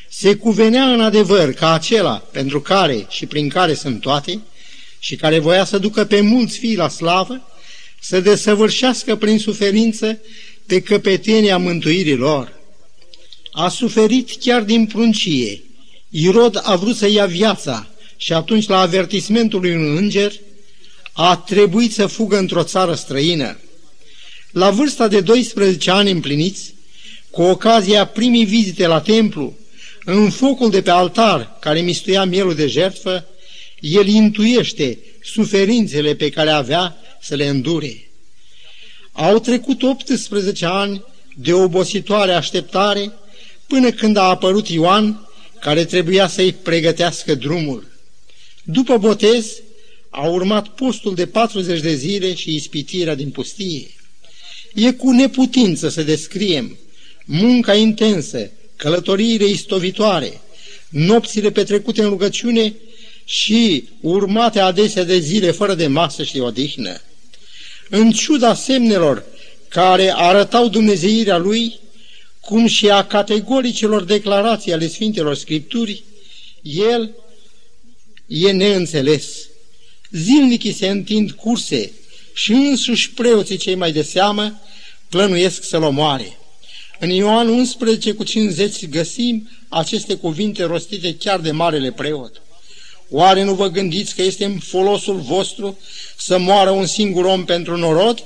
se 0.09 0.35
cuvenea 0.35 0.93
în 0.93 1.01
adevăr 1.01 1.53
ca 1.53 1.73
acela 1.73 2.17
pentru 2.17 2.61
care 2.61 3.05
și 3.09 3.25
prin 3.25 3.49
care 3.49 3.73
sunt 3.73 4.01
toate 4.01 4.39
și 4.99 5.15
care 5.15 5.39
voia 5.39 5.65
să 5.65 5.77
ducă 5.77 6.05
pe 6.05 6.21
mulți 6.21 6.57
fii 6.57 6.75
la 6.75 6.89
slavă, 6.89 7.47
să 7.99 8.19
desăvârșească 8.19 9.15
prin 9.15 9.39
suferință 9.39 10.19
pe 10.65 10.81
căpetenia 10.81 11.57
mântuirii 11.57 12.15
lor. 12.15 12.54
A 13.57 13.69
suferit 13.69 14.29
chiar 14.39 14.61
din 14.63 14.85
pruncie. 14.85 15.61
Irod 16.09 16.61
a 16.63 16.75
vrut 16.75 16.95
să 16.95 17.07
ia 17.07 17.25
viața 17.25 17.87
și 18.17 18.33
atunci 18.33 18.67
la 18.67 18.79
avertismentul 18.79 19.59
lui 19.59 19.75
un 19.75 19.97
înger 19.97 20.33
a 21.13 21.35
trebuit 21.37 21.93
să 21.93 22.07
fugă 22.07 22.37
într-o 22.37 22.63
țară 22.63 22.95
străină. 22.95 23.57
La 24.51 24.69
vârsta 24.69 25.07
de 25.07 25.21
12 25.21 25.91
ani 25.91 26.11
împliniți, 26.11 26.73
cu 27.29 27.41
ocazia 27.41 28.05
primii 28.05 28.45
vizite 28.45 28.87
la 28.87 29.01
templu, 29.01 29.57
în 30.05 30.29
focul 30.29 30.69
de 30.69 30.81
pe 30.81 30.91
altar 30.91 31.57
care 31.59 31.79
mistuia 31.79 32.23
mielul 32.23 32.55
de 32.55 32.67
jertfă, 32.67 33.25
el 33.79 34.07
intuiește 34.07 34.97
suferințele 35.23 36.15
pe 36.15 36.29
care 36.29 36.49
avea 36.49 36.97
să 37.21 37.35
le 37.35 37.47
îndure. 37.47 38.09
Au 39.11 39.39
trecut 39.39 39.83
18 39.83 40.65
ani 40.65 41.03
de 41.35 41.53
obositoare 41.53 42.33
așteptare 42.33 43.13
până 43.67 43.91
când 43.91 44.17
a 44.17 44.23
apărut 44.23 44.69
Ioan, 44.69 45.27
care 45.59 45.85
trebuia 45.85 46.27
să-i 46.27 46.53
pregătească 46.53 47.35
drumul. 47.35 47.87
După 48.63 48.97
botez, 48.97 49.45
a 50.09 50.27
urmat 50.27 50.67
postul 50.67 51.15
de 51.15 51.25
40 51.25 51.81
de 51.81 51.95
zile 51.95 52.33
și 52.33 52.55
ispitirea 52.55 53.15
din 53.15 53.29
pustie. 53.29 53.87
E 54.73 54.91
cu 54.91 55.11
neputință 55.11 55.89
să 55.89 56.03
descriem 56.03 56.77
munca 57.25 57.75
intensă, 57.75 58.51
călătoriile 58.75 59.45
istovitoare, 59.45 60.41
nopțile 60.89 61.51
petrecute 61.51 62.01
în 62.01 62.09
rugăciune 62.09 62.73
și 63.25 63.89
urmate 64.01 64.59
adesea 64.59 65.03
de 65.03 65.19
zile 65.19 65.51
fără 65.51 65.73
de 65.73 65.87
masă 65.87 66.23
și 66.23 66.39
odihnă. 66.39 67.01
În 67.89 68.11
ciuda 68.11 68.53
semnelor 68.53 69.23
care 69.67 70.13
arătau 70.15 70.67
dumnezeirea 70.67 71.37
lui, 71.37 71.79
cum 72.45 72.67
și 72.67 72.89
a 72.89 73.05
categoricilor 73.05 74.03
declarații 74.03 74.73
ale 74.73 74.87
Sfintelor 74.87 75.35
Scripturi, 75.35 76.03
el 76.61 77.15
e 78.27 78.51
neînțeles. 78.51 79.47
Zilnic 80.11 80.63
îi 80.63 80.73
se 80.73 80.87
întind 80.87 81.31
curse 81.31 81.91
și 82.33 82.51
însuși 82.51 83.11
preoții 83.11 83.57
cei 83.57 83.75
mai 83.75 83.91
de 83.91 84.01
seamă 84.01 84.61
plănuiesc 85.09 85.63
să-l 85.63 85.83
omoare. 85.83 86.37
În 86.99 87.09
Ioan 87.09 87.47
11 87.47 88.11
cu 88.13 88.23
50 88.23 88.87
găsim 88.87 89.49
aceste 89.69 90.15
cuvinte 90.15 90.63
rostite 90.63 91.15
chiar 91.15 91.39
de 91.39 91.51
marele 91.51 91.91
preot. 91.91 92.41
Oare 93.09 93.43
nu 93.43 93.53
vă 93.53 93.67
gândiți 93.67 94.15
că 94.15 94.21
este 94.21 94.45
în 94.45 94.59
folosul 94.59 95.15
vostru 95.15 95.77
să 96.17 96.37
moară 96.37 96.69
un 96.69 96.85
singur 96.85 97.25
om 97.25 97.45
pentru 97.45 97.77
norod? 97.77 98.23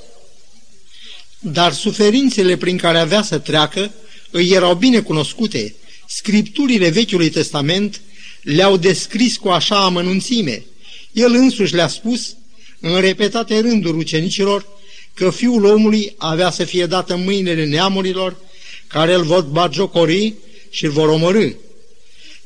Dar 1.38 1.72
suferințele 1.72 2.56
prin 2.56 2.76
care 2.76 2.98
avea 2.98 3.22
să 3.22 3.38
treacă 3.38 3.90
îi 4.30 4.50
erau 4.50 4.74
bine 4.74 5.00
cunoscute. 5.00 5.74
Scripturile 6.08 6.88
Vechiului 6.88 7.30
Testament 7.30 8.00
le-au 8.42 8.76
descris 8.76 9.36
cu 9.36 9.48
așa 9.48 9.84
amănunțime 9.84 10.64
El 11.12 11.34
însuși 11.34 11.74
le-a 11.74 11.88
spus 11.88 12.36
în 12.80 13.00
repetate 13.00 13.58
rânduri 13.58 13.96
ucenicilor 13.96 14.66
că 15.14 15.30
fiul 15.30 15.64
omului 15.64 16.14
avea 16.16 16.50
să 16.50 16.64
fie 16.64 16.86
dat 16.86 17.10
în 17.10 17.24
mâinile 17.24 17.64
neamurilor 17.64 18.36
care 18.86 19.14
îl 19.14 19.24
vor 19.24 19.42
bagiocori 19.42 20.34
și 20.70 20.84
îl 20.84 20.90
vor 20.90 21.08
omorâ. 21.08 21.48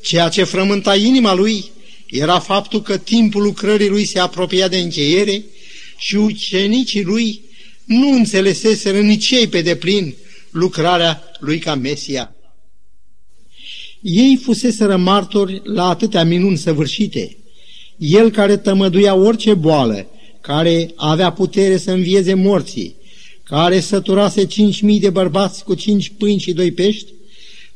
Ceea 0.01 0.29
ce 0.29 0.43
frământa 0.43 0.95
inima 0.95 1.33
lui 1.33 1.71
era 2.09 2.39
faptul 2.39 2.81
că 2.81 2.97
timpul 2.97 3.41
lucrării 3.41 3.87
lui 3.87 4.05
se 4.05 4.19
apropia 4.19 4.67
de 4.67 4.77
încheiere 4.77 5.43
și 5.97 6.15
ucenicii 6.15 7.03
lui 7.03 7.41
nu 7.85 8.09
înțeleseseră 8.09 8.99
nici 8.99 9.29
ei 9.29 9.47
pe 9.47 9.61
deplin 9.61 10.15
lucrarea 10.55 11.23
lui 11.39 11.59
ca 11.59 11.75
Mesia. 11.75 12.35
Ei 14.01 14.39
fuseseră 14.43 14.97
martori 14.97 15.61
la 15.63 15.89
atâtea 15.89 16.23
minuni 16.23 16.57
săvârșite. 16.57 17.37
El 17.97 18.31
care 18.31 18.57
tămăduia 18.57 19.15
orice 19.15 19.53
boală, 19.53 20.07
care 20.41 20.91
avea 20.95 21.31
putere 21.31 21.77
să 21.77 21.91
învieze 21.91 22.33
morții, 22.33 22.95
care 23.43 23.79
săturase 23.79 24.45
cinci 24.45 24.81
mii 24.81 24.99
de 24.99 25.09
bărbați 25.09 25.63
cu 25.63 25.73
cinci 25.73 26.11
pâini 26.17 26.39
și 26.39 26.53
doi 26.53 26.71
pești, 26.71 27.11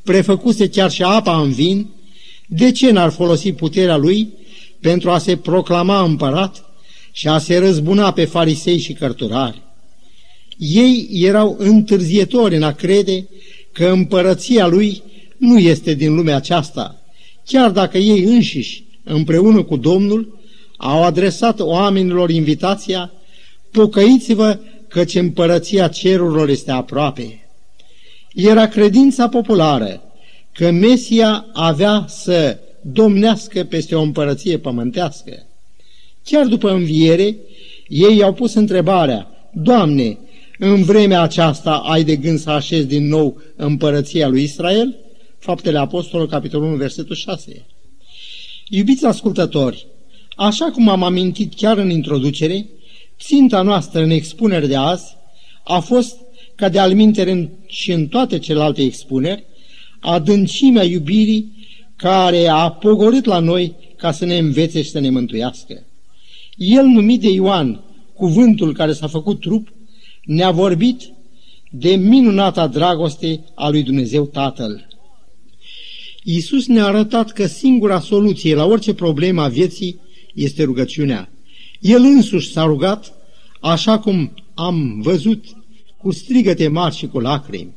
prefăcuse 0.04 0.70
chiar 0.70 0.92
și 0.92 1.04
apa 1.04 1.42
în 1.42 1.52
vin, 1.52 1.90
de 2.48 2.72
ce 2.72 2.92
n-ar 2.92 3.12
folosi 3.12 3.52
puterea 3.52 3.98
lui 3.98 4.34
pentru 4.82 5.10
a 5.10 5.18
se 5.18 5.38
proclama 5.38 6.04
împărat 6.04 6.66
și 7.12 7.28
a 7.28 7.38
se 7.38 7.58
răzbuna 7.58 8.12
pe 8.12 8.26
farisei 8.26 8.78
și 8.78 8.94
cărturari? 8.94 9.69
Ei 10.60 11.08
erau 11.12 11.56
întârzietori 11.60 12.56
în 12.56 12.64
a 12.64 12.72
crede 12.72 13.28
că 13.72 13.86
împărăția 13.86 14.68
lui 14.68 15.04
nu 15.38 15.58
este 15.58 15.94
din 15.94 16.16
lumea 16.16 16.36
aceasta, 16.36 17.02
chiar 17.46 17.72
dacă 17.72 17.98
ei 17.98 18.24
înșiși, 18.24 18.84
împreună 19.04 19.64
cu 19.64 19.78
Domnul, 19.78 20.40
au 20.78 21.04
adresat 21.04 21.60
oamenilor 21.60 22.30
invitația, 22.30 23.12
pocăiți-vă 23.72 24.60
căci 24.88 25.16
împărăția 25.16 25.88
cerurilor 25.88 26.50
este 26.50 26.72
aproape. 26.72 27.50
Era 28.34 28.68
credința 28.68 29.30
populară 29.30 30.02
că 30.52 30.72
Mesia 30.72 31.46
avea 31.54 32.06
să 32.08 32.58
domnească 32.82 33.64
peste 33.64 33.96
o 33.96 34.02
împărăție 34.02 34.58
pământească. 34.58 35.46
Chiar 36.24 36.46
după 36.46 36.72
înviere, 36.72 37.36
ei 37.88 38.24
au 38.24 38.34
pus 38.34 38.54
întrebarea, 38.54 39.28
Doamne, 39.54 40.18
în 40.62 40.84
vremea 40.84 41.22
aceasta 41.22 41.76
ai 41.76 42.04
de 42.04 42.16
gând 42.16 42.40
să 42.40 42.50
așezi 42.50 42.88
din 42.88 43.08
nou 43.08 43.42
împărăția 43.56 44.28
lui 44.28 44.44
Israel? 44.44 44.96
Faptele 45.38 45.78
Apostolului, 45.78 46.32
capitolul 46.32 46.68
1, 46.68 46.76
versetul 46.76 47.16
6. 47.16 47.66
Iubiți 48.70 49.06
ascultători, 49.06 49.88
așa 50.36 50.72
cum 50.72 50.90
am 50.90 51.04
amintit 51.04 51.54
chiar 51.56 51.78
în 51.78 51.90
introducere, 51.90 52.70
ținta 53.20 53.62
noastră 53.62 54.02
în 54.02 54.10
expunere 54.10 54.68
de 54.68 54.76
azi 54.76 55.18
a 55.64 55.80
fost, 55.80 56.18
ca 56.56 56.70
de 56.70 56.80
almintere 56.80 57.52
și 57.68 57.92
în 57.92 58.08
toate 58.08 58.40
celelalte 58.40 58.82
expuneri, 58.82 59.44
adâncimea 60.00 60.84
iubirii 60.84 61.58
care 61.96 62.48
a 62.48 62.70
pogorât 62.70 63.26
la 63.26 63.40
noi 63.40 63.76
ca 63.98 64.12
să 64.12 64.26
ne 64.26 64.38
învețe 64.38 64.82
și 64.82 64.90
să 64.90 65.00
ne 65.00 65.10
mântuiască. 65.10 65.86
El 66.56 66.86
numit 66.86 67.22
de 67.22 67.30
Ioan, 67.30 67.84
cuvântul 68.14 68.74
care 68.74 68.94
s-a 68.94 69.08
făcut 69.08 69.40
trup, 69.40 69.68
ne-a 70.30 70.52
vorbit 70.52 71.14
de 71.72 71.96
minunata 71.96 72.68
dragoste 72.68 73.44
a 73.56 73.70
lui 73.70 73.84
Dumnezeu 73.84 74.26
Tatăl. 74.26 74.88
Iisus 76.24 76.68
ne-a 76.68 76.86
arătat 76.86 77.32
că 77.32 77.46
singura 77.46 78.00
soluție 78.00 78.56
la 78.56 78.66
orice 78.66 78.94
problemă 78.94 79.42
a 79.42 79.48
vieții 79.48 80.00
este 80.34 80.64
rugăciunea. 80.64 81.30
El 81.80 82.02
însuși 82.02 82.52
s-a 82.52 82.64
rugat, 82.64 83.14
așa 83.60 84.00
cum 84.00 84.34
am 84.54 85.02
văzut, 85.02 85.46
cu 85.98 86.12
strigăte 86.12 86.68
mari 86.68 86.96
și 86.96 87.08
cu 87.08 87.20
lacrimi. 87.20 87.76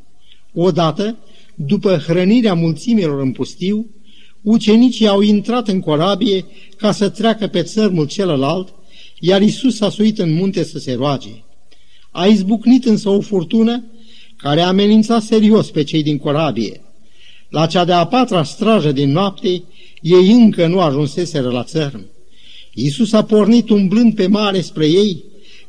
Odată, 0.54 1.18
după 1.54 1.96
hrănirea 1.96 2.54
mulțimilor 2.54 3.20
în 3.20 3.32
pustiu, 3.32 3.86
ucenicii 4.42 5.06
au 5.06 5.20
intrat 5.20 5.68
în 5.68 5.80
corabie 5.80 6.44
ca 6.76 6.92
să 6.92 7.08
treacă 7.08 7.46
pe 7.46 7.62
țărmul 7.62 8.06
celălalt, 8.06 8.74
iar 9.20 9.42
Isus 9.42 9.80
a 9.80 9.88
suit 9.88 10.18
în 10.18 10.34
munte 10.34 10.64
să 10.64 10.78
se 10.78 10.94
roage. 10.94 11.42
A 12.12 12.26
izbucnit 12.26 12.84
însă 12.84 13.08
o 13.08 13.20
furtună 13.20 13.84
care 14.36 14.60
amenința 14.60 15.20
serios 15.20 15.70
pe 15.70 15.82
cei 15.82 16.02
din 16.02 16.18
corabie. 16.18 16.80
La 17.48 17.66
cea 17.66 17.84
de-a 17.84 18.04
patra 18.04 18.44
strajă 18.44 18.92
din 18.92 19.10
noapte, 19.10 19.62
ei 20.00 20.30
încă 20.30 20.66
nu 20.66 20.80
ajunseseră 20.80 21.50
la 21.50 21.64
țărm. 21.64 22.06
Iisus 22.74 23.12
a 23.12 23.24
pornit 23.24 23.68
umblând 23.68 24.14
pe 24.14 24.26
mare 24.26 24.60
spre 24.60 24.86
ei 24.86 25.24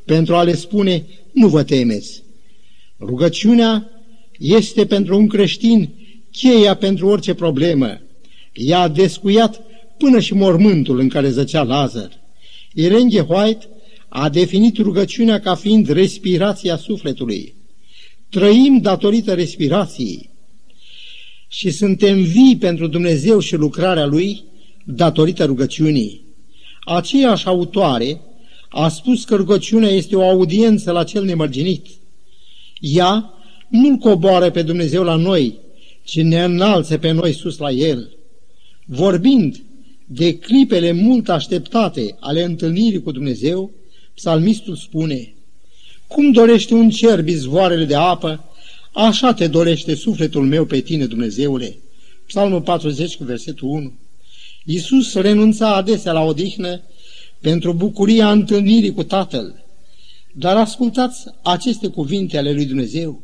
pentru 0.06 0.36
a 0.36 0.44
le 0.44 0.56
spune, 0.56 1.06
nu 1.32 1.48
vă 1.48 1.64
temeți. 1.64 2.24
Rugăciunea 3.00 3.90
este 4.40 4.86
pentru 4.86 5.18
un 5.18 5.28
creștin 5.28 5.90
cheia 6.32 6.76
pentru 6.76 7.08
orice 7.08 7.34
problemă. 7.34 8.02
Ea 8.54 8.80
a 8.80 8.88
descuiat 8.88 9.62
până 9.98 10.20
și 10.20 10.34
mormântul 10.34 11.00
în 11.00 11.10
care 11.10 11.30
zăcea 11.30 11.64
Lazar. 11.64 12.10
Irene 12.74 13.26
White 13.28 13.68
a 14.16 14.30
definit 14.30 14.78
rugăciunea 14.78 15.40
ca 15.40 15.56
fiind 15.56 15.90
respirația 15.90 16.78
sufletului. 16.78 17.56
Trăim 18.30 18.78
datorită 18.82 19.34
respirației 19.34 20.30
și 21.48 21.70
suntem 21.70 22.24
vii 22.24 22.58
pentru 22.60 22.88
Dumnezeu 22.88 23.40
și 23.40 23.56
lucrarea 23.56 24.06
Lui 24.06 24.44
datorită 24.86 25.46
rugăciunii. 25.46 26.22
Aceeași 26.86 27.48
autoare 27.48 28.22
a 28.70 28.90
spus 28.90 29.24
că 29.24 29.36
rugăciunea 29.36 29.90
este 29.90 30.16
o 30.16 30.30
audiență 30.30 30.92
la 30.92 31.04
cel 31.04 31.24
nemărginit. 31.24 31.86
Ea 32.80 33.34
nu-L 33.70 33.96
coboară 33.96 34.52
pe 34.52 34.62
Dumnezeu 34.62 35.04
la 35.04 35.16
noi, 35.16 35.60
ci 36.04 36.22
ne 36.22 36.44
înalță 36.44 36.98
pe 36.98 37.12
noi 37.12 37.34
sus 37.34 37.58
la 37.58 37.72
El. 37.72 38.18
Vorbind 38.86 39.64
de 40.06 40.38
clipele 40.38 40.92
mult 40.92 41.30
așteptate 41.30 42.16
ale 42.20 42.44
întâlnirii 42.44 43.02
cu 43.02 43.12
Dumnezeu, 43.12 43.72
psalmistul 44.16 44.76
spune, 44.76 45.34
Cum 46.08 46.32
dorește 46.32 46.74
un 46.74 46.90
cer 46.90 47.22
bizvoarele 47.22 47.86
de 47.86 47.96
apă, 47.96 48.44
așa 48.92 49.34
te 49.34 49.48
dorește 49.48 49.96
sufletul 49.96 50.46
meu 50.46 50.66
pe 50.66 50.80
tine, 50.80 51.06
Dumnezeule. 51.06 51.78
Psalmul 52.28 52.62
40 52.62 53.16
cu 53.16 53.24
versetul 53.24 53.68
1. 53.68 53.94
Iisus 54.66 55.14
renunța 55.14 55.76
adesea 55.76 56.12
la 56.12 56.22
odihnă 56.22 56.82
pentru 57.42 57.74
bucuria 57.74 58.32
întâlnirii 58.32 58.94
cu 58.94 59.04
Tatăl. 59.04 59.66
Dar 60.32 60.58
ascultați 60.58 61.26
aceste 61.44 61.88
cuvinte 61.88 62.38
ale 62.38 62.54
lui 62.54 62.66
Dumnezeu. 62.66 63.22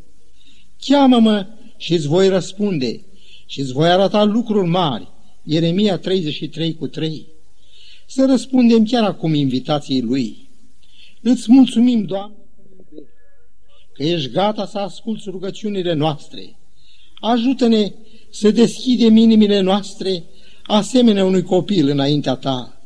Cheamă-mă 0.85 1.45
și 1.77 1.93
îți 1.93 2.07
voi 2.07 2.27
răspunde 2.27 3.01
și 3.45 3.59
îți 3.59 3.71
voi 3.71 3.89
arăta 3.89 4.23
lucruri 4.23 4.67
mari. 4.67 5.07
Ieremia 5.43 5.97
33 5.97 6.75
cu 6.75 6.87
3. 6.87 7.25
Să 8.07 8.25
răspundem 8.25 8.85
chiar 8.85 9.03
acum 9.03 9.33
invitației 9.33 10.01
lui. 10.01 10.48
Îți 11.21 11.51
mulțumim, 11.51 12.03
Doamne, 12.03 12.35
că 13.93 14.03
ești 14.03 14.29
gata 14.29 14.65
să 14.65 14.77
asculți 14.77 15.29
rugăciunile 15.29 15.93
noastre. 15.93 16.55
Ajută-ne 17.19 17.91
să 18.29 18.51
deschidem 18.51 19.15
inimile 19.15 19.59
noastre 19.59 20.23
asemenea 20.63 21.25
unui 21.25 21.43
copil 21.43 21.89
înaintea 21.89 22.35
ta. 22.35 22.81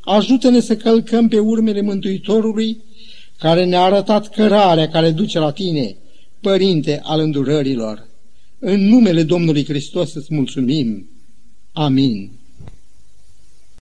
Ajută-ne 0.00 0.60
să 0.60 0.76
călcăm 0.76 1.28
pe 1.28 1.38
urmele 1.38 1.80
Mântuitorului, 1.80 2.82
care 3.38 3.64
ne-a 3.64 3.82
arătat 3.82 4.28
cărarea 4.28 4.88
care 4.88 5.10
duce 5.10 5.38
la 5.38 5.52
tine, 5.52 5.96
Părinte 6.40 7.00
al 7.02 7.20
îndurărilor. 7.20 8.06
În 8.58 8.88
numele 8.88 9.22
Domnului 9.22 9.64
Hristos 9.64 10.14
îți 10.14 10.34
mulțumim. 10.34 11.08
Amin. 11.72 12.30